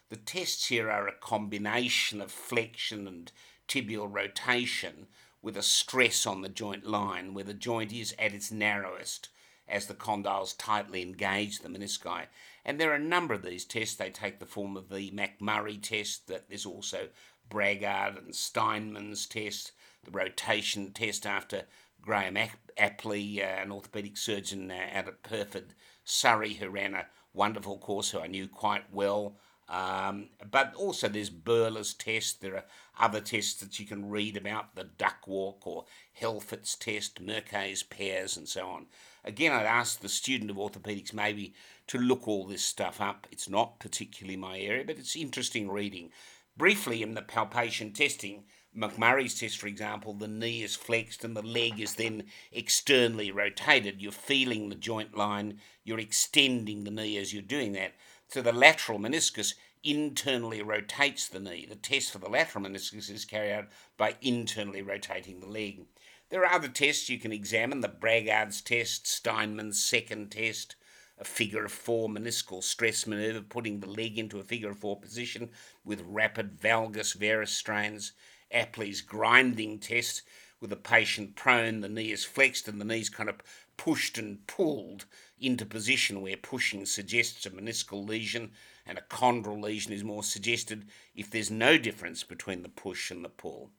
[0.10, 3.32] The tests here are a combination of flexion and
[3.68, 5.08] tibial rotation
[5.42, 9.28] with a stress on the joint line where the joint is at its narrowest
[9.68, 12.28] as the condyles tightly engage the menisci.
[12.64, 13.96] And there are a number of these tests.
[13.96, 17.10] They take the form of the McMurray test, that there's also
[17.50, 19.74] Bragard and Steinmann's test,
[20.06, 21.64] the rotation test after
[22.02, 22.38] Graham
[22.78, 25.74] Apley, uh, an orthopaedic surgeon uh, out at Pyrford,
[26.06, 29.36] Surrey, who ran a wonderful course who I knew quite well.
[29.70, 32.42] Um, but also there's Böhler's test.
[32.42, 32.66] There are
[33.00, 38.38] other tests that you can read about, the duck walk or Helfet's test, Merke's Payr's,
[38.38, 38.86] and so on.
[39.26, 41.54] Again, I'd ask the student of orthopaedics maybe
[41.88, 43.28] to look all this stuff up.
[43.32, 46.12] It's not particularly my area, but it's interesting reading.
[46.56, 48.46] Briefly, in the palpation testing,
[48.76, 54.02] McMurray's test, for example, the knee is flexed and the leg is then externally rotated.
[54.02, 57.94] You're feeling the joint line, you're extending the knee as you're doing that.
[58.30, 59.54] So the lateral meniscus
[59.84, 61.66] internally rotates the knee.
[61.66, 65.86] The test for the lateral meniscus is carried out by internally rotating the leg.
[66.30, 70.76] There are other tests you can examine the Bragard's test, Steinmann's second test,
[71.18, 75.00] a figure of four meniscal stress maneuver, putting the leg into a figure of four
[75.00, 75.50] position
[75.86, 78.12] with rapid valgus varus strains,
[78.54, 80.24] Apley's grinding test,
[80.60, 83.42] with the patient prone, the knee is flexed and the knee's kind of
[83.78, 85.06] pushed and pulled
[85.40, 88.52] into position where pushing suggests a meniscal lesion
[88.86, 90.86] and a chondral lesion is more suggested
[91.16, 93.70] if there's no difference between the push and the pull.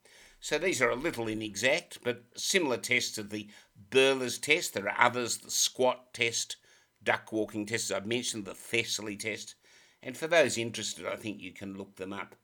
[0.41, 3.49] So these are a little inexact, but similar tests to the
[3.91, 4.75] Böhler's test.
[4.75, 6.57] There are others, the squat test,
[7.03, 9.57] duck walking test, I've mentioned the Thessaly test.
[10.03, 12.37] And for those interested, I think you can look them up.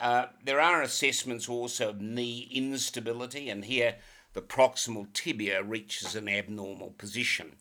[0.00, 3.96] Uh, there are assessments also of knee instability, and here
[4.32, 7.56] the proximal tibia reaches an abnormal position.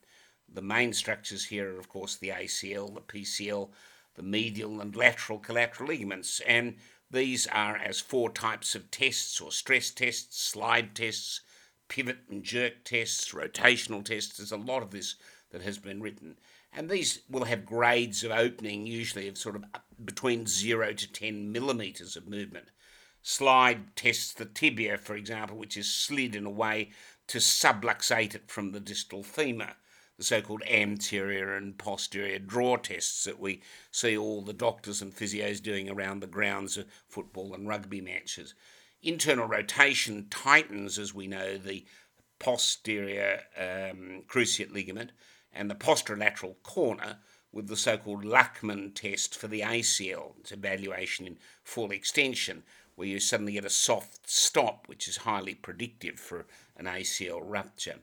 [0.53, 3.69] The main structures here are, of course, the ACL, the PCL,
[4.15, 6.75] the medial and lateral collateral ligaments, and
[7.11, 11.41] these are as four types of tests or stress tests, slide tests,
[11.87, 14.37] pivot and jerk tests, rotational tests.
[14.37, 15.15] There's a lot of this
[15.51, 16.37] that has been written.
[16.71, 19.65] And these will have grades of opening, usually of sort of
[20.03, 22.69] between 0 to 10 millimetres of movement.
[23.23, 26.91] Slide tests the tibia, for example, which is slid in a way
[27.27, 29.75] to subluxate it from the distal femur
[30.19, 35.15] the so called anterior and posterior draw tests that we see all the doctors and
[35.15, 38.53] physios doing around the grounds of football and rugby matches.
[39.01, 41.85] Internal rotation tightens, as we know, the
[42.37, 45.13] posterior um, cruciate ligament
[45.53, 47.19] and the posterolateral corner,
[47.51, 50.33] with the so-called Lachman test for the ACL.
[50.41, 52.63] It's evaluation in full extension,
[52.95, 56.45] where you suddenly get a soft stop, which is highly predictive for
[56.75, 57.99] an ACL rupture.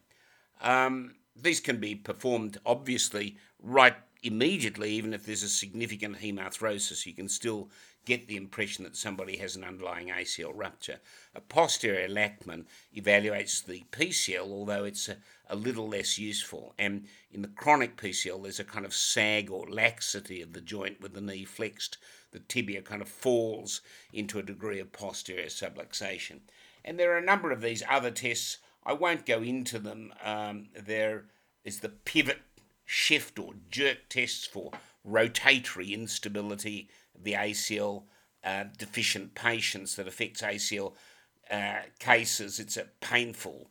[0.63, 7.07] Um, these can be performed obviously right immediately, even if there's a significant hemarthrosis.
[7.07, 7.69] You can still
[8.07, 11.01] get the impression that somebody has an underlying ACL rupture.
[11.35, 12.65] A posterior Lachman
[12.97, 15.17] evaluates the PCL, although it's a,
[15.51, 16.75] a little less useful.
[16.79, 21.01] And in the chronic PCL, there's a kind of sag or laxity of the joint
[21.01, 21.99] with the knee flexed.
[22.31, 23.81] The tibia kind of falls
[24.13, 26.41] into a degree of posterior subluxation.
[26.85, 28.59] And there are a number of these other tests.
[28.87, 30.15] I won't go into them.
[30.25, 31.25] Um, there
[31.65, 32.41] is the pivot
[32.85, 34.71] shift or jerk tests for
[35.05, 36.89] rotatory instability
[37.21, 38.05] the ACL
[38.45, 40.95] uh, deficient patients that affects ACL
[41.51, 42.61] uh, cases.
[42.61, 43.71] It's a painful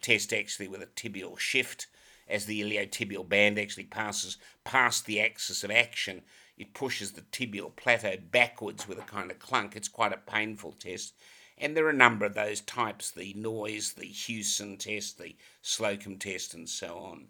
[0.00, 1.86] test actually with a tibial shift
[2.28, 6.22] as the iliotibial band actually passes past the axis of action.
[6.58, 9.76] It pushes the tibial plateau backwards with a kind of clunk.
[9.76, 11.14] It's quite a painful test.
[11.58, 16.18] And there are a number of those types the Noyes, the Hughston test, the Slocum
[16.18, 17.28] test, and so on.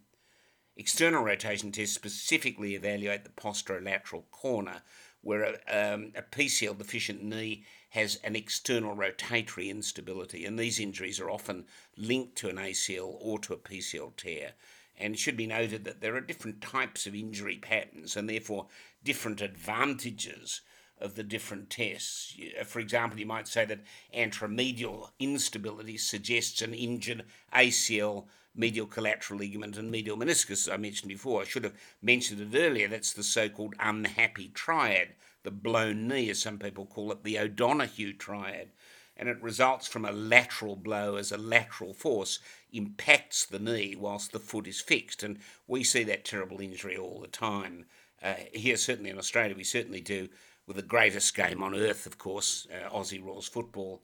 [0.77, 4.83] External rotation tests specifically evaluate the posterolateral corner,
[5.23, 11.19] where a, um, a PCL deficient knee has an external rotatory instability, and these injuries
[11.19, 11.65] are often
[11.97, 14.53] linked to an ACL or to a PCL tear.
[14.99, 18.67] And it should be noted that there are different types of injury patterns and therefore
[19.05, 20.63] different advantages
[21.01, 22.37] of the different tests.
[22.59, 23.85] Uh, for example, you might say that
[24.15, 27.25] anteromedial instability suggests an injured
[27.55, 28.25] ACL,
[28.55, 31.43] medial collateral ligament, and medial meniscus, as I mentioned before.
[31.43, 32.89] I should have mentioned it earlier.
[32.89, 37.39] That's the so called unhappy triad, the blown knee, as some people call it, the
[37.39, 38.71] O'Donoghue triad.
[39.19, 42.39] And it results from a lateral blow as a lateral force
[42.73, 45.23] impacts the knee whilst the foot is fixed.
[45.23, 47.87] And we see that terrible injury all the time.
[48.23, 50.29] Uh, here, certainly in Australia, we certainly do
[50.67, 54.03] with the greatest game on earth, of course, uh, Aussie rules football.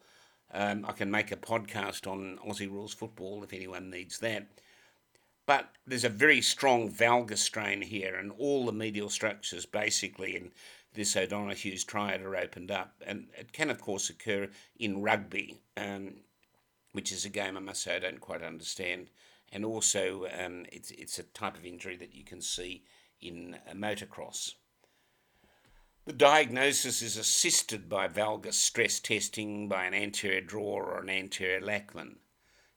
[0.53, 4.47] Um, I can make a podcast on Aussie rules football if anyone needs that.
[5.45, 10.53] But there's a very strong valgus strain here, and all the medial structures basically in
[10.95, 12.95] this O'Donoghue's triad are opened up.
[13.05, 14.49] And it can, of course, occur
[14.79, 16.17] in rugby, um,
[16.93, 19.11] which is a game I must say I don't quite understand.
[19.53, 22.85] And also, um, it's, it's a type of injury that you can see
[23.21, 24.55] in motocross.
[26.05, 31.61] The diagnosis is assisted by valgus stress testing by an anterior draw or an anterior
[31.61, 32.17] Lachman.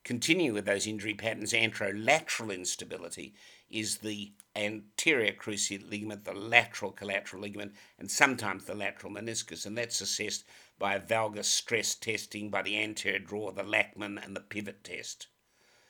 [0.04, 3.34] Continue with those injury patterns, anterolateral instability
[3.68, 9.76] is the anterior cruciate ligament, the lateral collateral ligament, and sometimes the lateral meniscus, and
[9.76, 10.46] that's assessed
[10.78, 15.30] by valgus stress testing by the anterior draw, the Lachman, and the pivot test.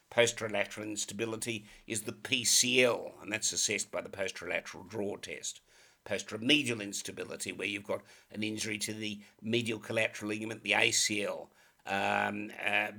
[0.10, 5.60] Posterolateral instability is the PCL, and that's assessed by the posterolateral draw test
[6.06, 8.02] posteromedial instability, where you've got
[8.32, 11.48] an injury to the medial collateral ligament, the ACL.
[11.86, 12.92] Um, uh,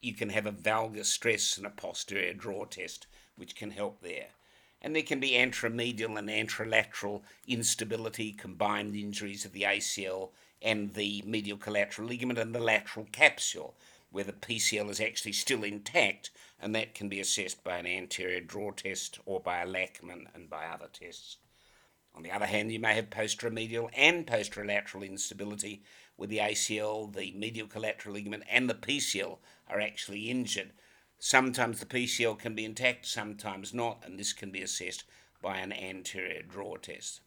[0.00, 4.28] you can have a valgus stress and a posterior draw test, which can help there.
[4.80, 10.30] And there can be anteromedial and anterolateral instability, combined injuries of the ACL
[10.60, 13.74] and the medial collateral ligament and the lateral capsule,
[14.10, 16.30] where the PCL is actually still intact,
[16.60, 20.48] and that can be assessed by an anterior draw test or by a Lachman and
[20.48, 21.38] by other tests.
[22.14, 25.82] On the other hand, you may have posteromedial and posterolateral instability
[26.16, 29.38] where the ACL, the medial collateral ligament, and the PCL
[29.68, 30.70] are actually injured.
[31.18, 35.04] Sometimes the PCL can be intact, sometimes not, and this can be assessed
[35.42, 37.20] by an anterior draw test.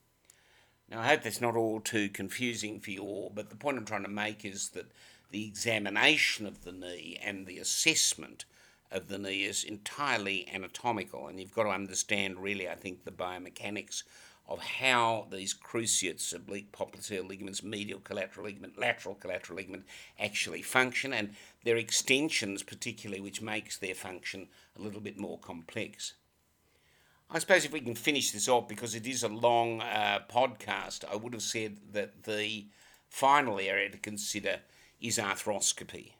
[0.90, 3.86] Now, I hope that's not all too confusing for you all, but the point I'm
[3.86, 4.92] trying to make is that
[5.32, 8.46] the examination of the knee and the assessment
[8.90, 13.12] of the knee is entirely anatomical, and you've got to understand, really, I think, the
[13.12, 14.04] biomechanics
[14.48, 19.86] of how these cruciates, oblique popliteal ligaments, medial collateral ligament, lateral collateral ligament
[20.20, 24.48] actually function, and their extensions, particularly, which makes their function
[24.78, 26.14] a little bit more complex.
[27.30, 31.04] I suppose if we can finish this off, because it is a long uh, podcast,
[31.12, 32.68] I would have said that the
[33.10, 34.62] final area to consider
[35.02, 36.14] is arthroscopy,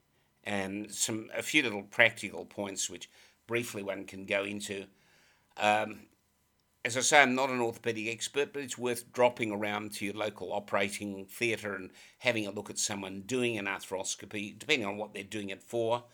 [0.44, 3.10] and some a few little practical points which
[3.48, 4.86] briefly one can go into.
[5.56, 6.02] Um,
[6.88, 10.14] as I say, I'm not an orthopaedic expert, but it's worth dropping around to your
[10.14, 15.14] local operating theatre and having a look at someone doing an arthroscopy, depending on what
[15.14, 16.06] they're doing it for.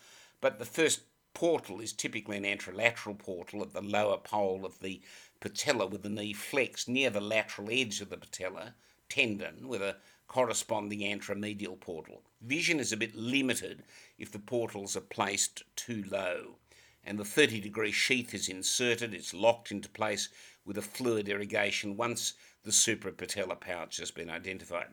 [0.42, 1.02] But the first
[1.36, 5.00] portal is typically an anterolateral portal at the lower pole of the
[5.40, 8.74] patella with the knee flexed near the lateral edge of the patella
[9.10, 9.98] tendon with a
[10.28, 12.24] corresponding anteromedial portal.
[12.42, 13.84] Vision is a bit limited
[14.18, 16.56] if the portals are placed too low.
[17.06, 20.30] and the 30 degree sheath is inserted, it's locked into place
[20.66, 22.34] with a fluid irrigation once
[22.64, 24.88] the suprapatellar pouch has been identified.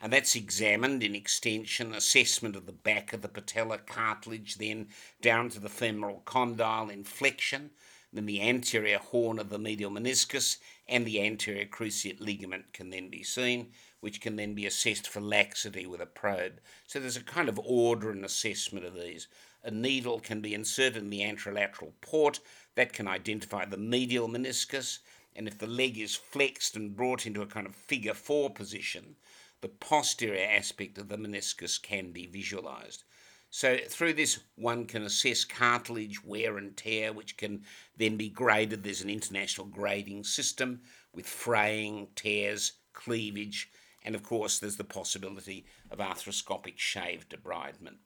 [0.00, 4.88] And that's examined in extension, assessment of the back of the patellar cartilage, then
[5.20, 7.70] down to the femoral condyle in flexion,
[8.12, 10.58] then the anterior horn of the medial meniscus
[10.88, 15.20] and the anterior cruciate ligament can then be seen, which can then be assessed for
[15.20, 16.60] laxity with a probe.
[16.86, 19.26] So there's a kind of order and assessment of these.
[19.66, 22.38] A needle can be inserted in the anterolateral port
[22.74, 24.98] that can identify the medial meniscus,
[25.34, 29.16] and if the leg is flexed and brought into a kind of figure four position,
[29.62, 33.04] the posterior aspect of the meniscus can be visualized.
[33.48, 37.64] So, through this, one can assess cartilage wear and tear, which can
[37.96, 38.82] then be graded.
[38.82, 40.82] There's an international grading system
[41.14, 43.70] with fraying, tears, cleavage,
[44.02, 47.96] and of course, there's the possibility of arthroscopic shave debridement.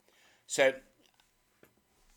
[0.47, 0.75] So,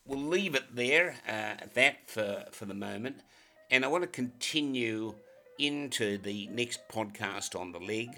[0.06, 3.22] we'll leave it there uh, at that for, for the moment.
[3.69, 5.15] And I want to continue
[5.60, 8.10] into the next podcast on the leg.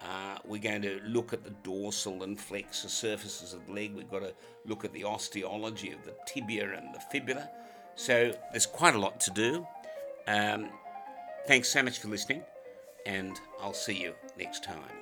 [0.00, 3.94] Uh, we're going to look at the dorsal and flexor surfaces of the leg.
[3.94, 4.34] We've got to
[4.66, 7.48] look at the osteology of the tibia and the fibula.
[7.94, 9.66] So there's quite a lot to do.
[10.26, 10.70] Um,
[11.46, 12.42] thanks so much for listening,
[13.06, 15.01] and I'll see you next time.